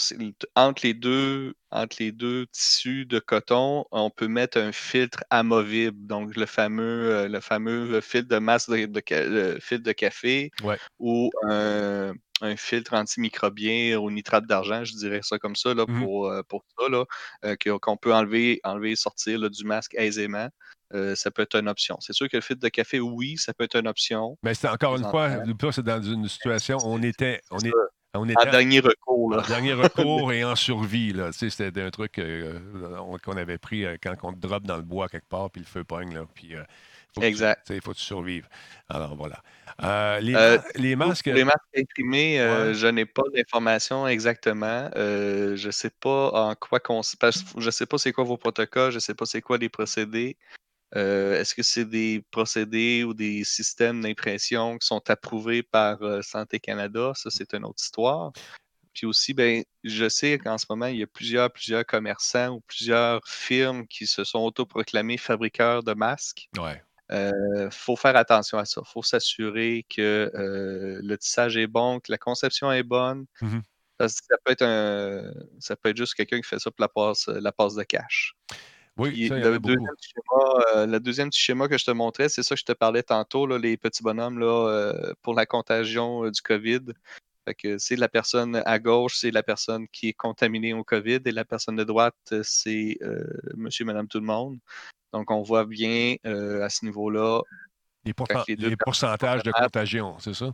[0.56, 6.06] entre les deux entre les deux tissus de coton, on peut mettre un filtre amovible,
[6.06, 10.50] donc le fameux euh, le fameux filtre de masse de, filtre de café
[10.98, 12.12] ou un,
[12.56, 16.64] filtre antimicrobien au nitrate d'argent, je dirais ça comme ça là, mmh pour, euh, pour
[16.78, 17.04] ça là,
[17.44, 20.48] euh, qu'on peut enlever enlever et sortir du masque aisément.
[21.14, 21.96] ça peut être une option.
[22.00, 24.38] C'est sûr que le filtre de café, oui, ça peut être une option.
[24.42, 27.72] Mais c'est encore une fois, c'est dans une situation où on était, on est,
[28.14, 29.36] en dernier recours.
[29.36, 31.12] En dernier recours et en survie.
[31.12, 31.30] Là.
[31.32, 32.58] Tu sais, c'était un truc euh,
[33.24, 35.66] qu'on avait pris euh, quand on te drop dans le bois quelque part, puis le
[35.66, 36.14] feu pogne.
[36.14, 36.62] Là, puis, euh,
[37.20, 37.70] exact.
[37.70, 38.48] Il faut que tu survives.
[38.88, 39.40] Alors voilà.
[40.20, 41.26] les, les, masques.
[41.26, 42.38] les masques imprimés,
[42.72, 44.90] je n'ai pas d'informations exactement.
[44.94, 47.02] je ne sais pas en quoi qu'on.
[47.02, 50.36] Je sais pas c'est quoi vos protocoles, je ne sais pas c'est quoi les procédés.
[50.96, 56.22] Euh, est-ce que c'est des procédés ou des systèmes d'impression qui sont approuvés par euh,
[56.22, 57.12] Santé Canada?
[57.14, 58.32] Ça, c'est une autre histoire.
[58.92, 62.60] Puis aussi, ben, je sais qu'en ce moment, il y a plusieurs, plusieurs commerçants ou
[62.66, 66.48] plusieurs firmes qui se sont autoproclamés fabricants de masques.
[66.58, 66.82] Ouais.
[67.12, 68.82] Euh, faut faire attention à ça.
[68.84, 73.26] Il faut s'assurer que le tissage est bon, que la conception est bonne.
[73.40, 73.60] Mmh
[74.08, 77.28] ça peut être un, ça peut être juste quelqu'un qui fait ça pour la passe,
[77.28, 78.34] la passe de cash.
[79.00, 82.54] Oui, ça, le, deuxième schéma, euh, le deuxième schéma que je te montrais, c'est ça
[82.54, 86.30] que je te parlais tantôt, là, les petits bonhommes là, euh, pour la contagion euh,
[86.30, 86.80] du COVID.
[87.78, 91.46] c'est la personne à gauche, c'est la personne qui est contaminée au COVID et la
[91.46, 92.98] personne de droite, c'est
[93.56, 94.58] monsieur, madame, tout le monde.
[95.14, 97.40] Donc, on voit bien à ce niveau-là.
[98.04, 100.52] Les, pourcentages de contagion, c'est ça?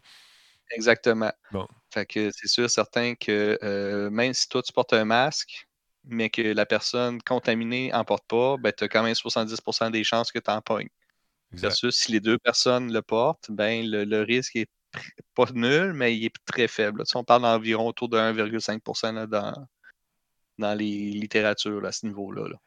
[0.70, 1.32] Exactement.
[1.52, 1.66] Bon.
[1.92, 5.66] Fait que c'est sûr, certain que même si toi, tu portes un masque,
[6.06, 10.04] mais que la personne contaminée n'en porte pas, ben, tu as quand même 70% des
[10.04, 10.88] chances que tu en pognes.
[11.52, 14.68] Versus si les deux personnes le portent, ben, le, risque est
[15.34, 17.02] pas nul, mais il est très faible.
[17.14, 19.54] on parle d'environ autour de 1,5 dans,
[20.58, 22.58] dans les littératures à ce niveau-là.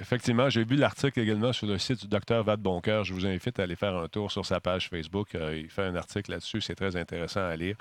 [0.00, 3.04] effectivement, j'ai vu l'article également sur le site du docteur Vad Boncoeur.
[3.04, 5.34] Je vous invite à aller faire un tour sur sa page Facebook.
[5.34, 7.76] Euh, il fait un article là-dessus, c'est très intéressant à lire.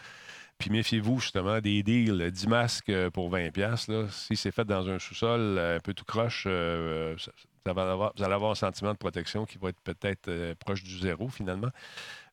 [0.57, 3.91] Puis méfiez-vous justement des deals 10 masques euh, pour 20$.
[3.91, 4.07] Là.
[4.09, 8.23] Si c'est fait dans un sous-sol euh, un peu tout croche, ça, va avoir, vous
[8.23, 11.71] allez avoir un sentiment de protection qui va être peut-être proche du zéro finalement.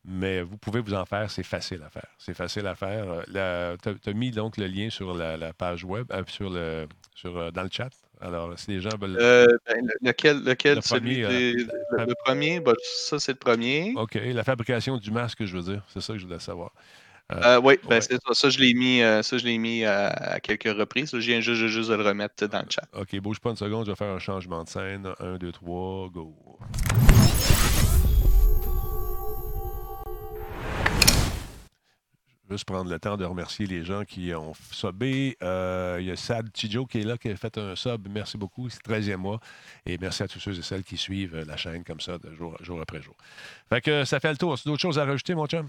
[0.05, 2.07] mais vous pouvez vous en faire, c'est facile à faire.
[2.17, 3.23] C'est facile à faire.
[3.27, 7.69] Tu as, mis donc le lien sur la, page web, sur le, sur, dans le
[7.71, 7.89] chat.
[8.21, 9.17] Alors, si les gens veulent.
[9.17, 10.75] Ben, lequel, lequel?
[10.75, 12.59] Le premier, le, premier?
[12.61, 13.93] Ben, ça, c'est le premier.
[13.97, 14.15] OK.
[14.15, 15.83] La fabrication du masque, je veux dire.
[15.89, 16.71] C'est ça que je voulais savoir.
[17.31, 18.33] Euh, oui, ben c'est ça.
[18.33, 21.11] Ça, je l'ai mis, ça, je l'ai mis à, quelques reprises.
[21.11, 22.87] Je viens juste, juste, de le remettre dans le chat.
[22.93, 25.07] OK, bouge pas une seconde, je vais faire un changement de scène.
[25.19, 26.35] Un, deux, trois, go.
[32.49, 35.37] Juste prendre le temps de remercier les gens qui ont subé.
[35.41, 38.07] Euh, il y a Sad Tijo qui est là, qui a fait un sub.
[38.09, 38.69] Merci beaucoup.
[38.69, 39.39] C'est 13e mois.
[39.85, 42.55] Et merci à tous ceux et celles qui suivent la chaîne comme ça, de jour,
[42.61, 43.15] jour après jour.
[43.69, 44.59] Fait que ça fait le tour.
[44.59, 45.67] C'est d'autres choses à rajouter, mon chum?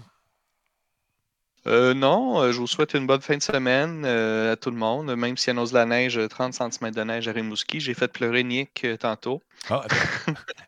[1.67, 4.77] Euh, non, euh, je vous souhaite une bonne fin de semaine euh, à tout le
[4.77, 5.15] monde.
[5.15, 7.79] Même s'il annonce de la neige, 30 cm de neige à Rimouski.
[7.79, 9.41] J'ai fait pleurer Nick tantôt.
[9.69, 9.83] Ah,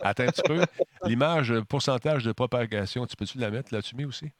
[0.02, 0.62] attends, un petit peu.
[1.04, 4.32] L'image, pourcentage de propagation, tu peux-tu la mettre là-dessus aussi?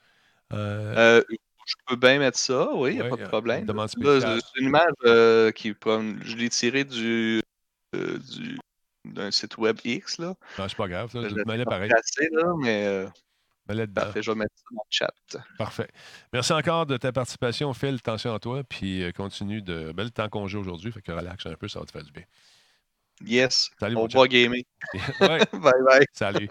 [0.50, 3.68] je peux bien mettre ça, oui, il n'y a pas de problème.
[3.88, 7.42] C'est une image qui, je l'ai tirée du,
[9.04, 10.18] d'un site web X.
[10.18, 10.34] Là.
[10.58, 11.12] Non, c'est pas grave.
[11.12, 11.90] Ça, je pareil.
[11.90, 13.06] là, mais
[13.94, 15.14] Parfait, je vais mettre ça dans le chat.
[15.58, 15.90] Parfait.
[16.34, 17.96] Merci encore de ta participation, Phil.
[17.96, 19.92] Attention à toi, puis euh, continue de.
[19.92, 22.12] Ben, le temps congé aujourd'hui, fait que relax un peu, ça va te faire du
[22.12, 22.24] bien.
[23.26, 23.72] Yes.
[23.80, 24.62] Salut, On va gamer.
[25.20, 26.06] bye bye.
[26.14, 26.50] Salut.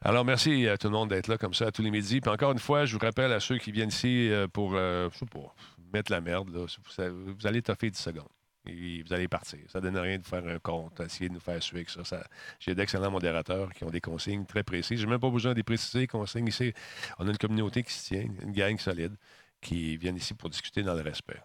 [0.00, 2.20] Alors, merci à tout le monde d'être là comme ça tous les midis.
[2.20, 5.08] Puis encore une fois, je vous rappelle à ceux qui viennent ici euh, pour, euh,
[5.12, 5.54] je sais pas,
[5.92, 6.66] mettre la merde, là,
[7.08, 8.28] vous allez toffer 10 secondes
[8.66, 9.58] vous allez partir.
[9.68, 12.04] Ça ne donne rien de faire un compte, essayer de nous faire suivre ça.
[12.04, 12.24] ça
[12.58, 14.98] J'ai d'excellents modérateurs qui ont des consignes très précises.
[15.00, 16.06] Je n'ai même pas besoin de les préciser.
[16.06, 16.72] Consignes ici,
[17.18, 19.16] on a une communauté qui se tient, une gang solide,
[19.60, 21.40] qui viennent ici pour discuter dans le respect.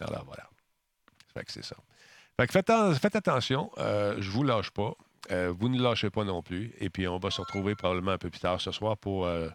[0.00, 0.48] Alors voilà.
[1.32, 1.76] Fait que c'est ça.
[2.38, 4.94] Fait que faites, attention, euh, je ne vous lâche pas.
[5.30, 6.72] Euh, vous ne lâchez pas non plus.
[6.80, 9.48] Et puis, on va se retrouver probablement un peu plus tard ce soir pour euh,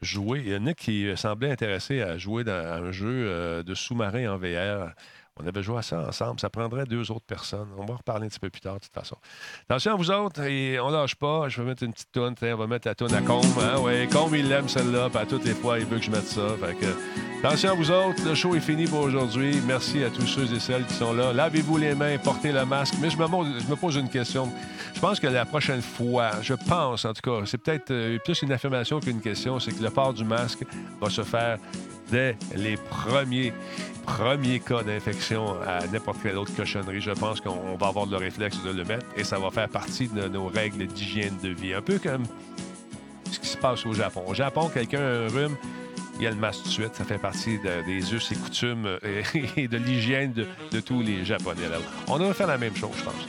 [0.00, 0.40] jouer.
[0.44, 4.38] Il y en a qui semblaient intéressés à jouer dans un jeu de sous-marin en
[4.38, 4.94] VR.
[5.38, 6.40] On avait joué à ça ensemble.
[6.40, 7.68] Ça prendrait deux autres personnes.
[7.78, 9.16] On va en reparler un petit peu plus tard, de toute façon.
[9.68, 11.48] Attention à vous autres, et on lâche pas.
[11.48, 12.34] Je vais mettre une petite toune.
[12.42, 13.44] On va mettre la toune à Combe.
[13.60, 13.76] Hein?
[13.80, 15.08] Oui, Combe, il aime celle-là.
[15.14, 16.56] à toutes les fois, il veut que je mette ça.
[17.44, 18.22] Attention à vous autres.
[18.24, 19.60] Le show est fini pour aujourd'hui.
[19.66, 21.32] Merci à tous ceux et celles qui sont là.
[21.32, 22.94] Lavez-vous les mains, portez le masque.
[23.00, 24.50] Mais je me, pose une question.
[24.94, 28.42] Je pense que la prochaine fois, je pense en tout cas, c'est peut-être euh, plus
[28.42, 30.64] une affirmation qu'une question, c'est que le port du masque
[31.00, 31.56] va se faire
[32.10, 33.54] dès les premiers,
[34.04, 37.00] premiers cas d'infection à n'importe quelle autre cochonnerie.
[37.00, 40.08] Je pense qu'on va avoir le réflexe de le mettre et ça va faire partie
[40.08, 41.72] de nos règles d'hygiène de vie.
[41.72, 42.24] Un peu comme
[43.30, 44.24] ce qui se passe au Japon.
[44.26, 45.56] Au Japon, quelqu'un a un rhume,
[46.20, 46.94] il y a le masque tout de suite.
[46.94, 48.98] Ça fait partie des us et coutumes
[49.56, 51.62] et, de l'hygiène de, tous les Japonais.
[52.08, 53.28] On devrait faire la même chose, je pense.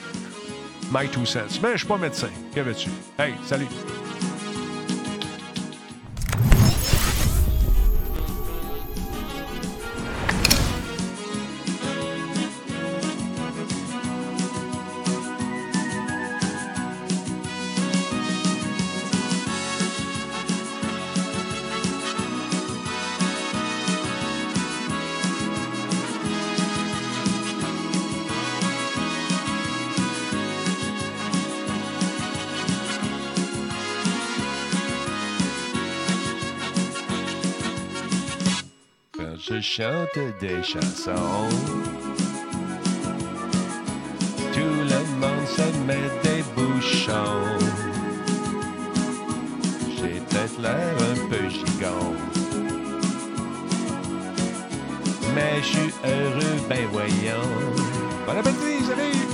[0.92, 1.62] My two cents.
[1.64, 2.30] Mais je suis pas médecin.
[2.54, 2.90] Que veux-tu?
[3.18, 3.68] Hey, salut!
[39.78, 41.48] Chante des chansons.
[44.54, 47.48] Tout le monde se met des bouchons.
[49.96, 52.14] J'ai peut-être l'air un peu gigant.
[55.34, 57.50] Mais je suis heureux, ben voyons.
[58.26, 59.31] Bon appétit, salut!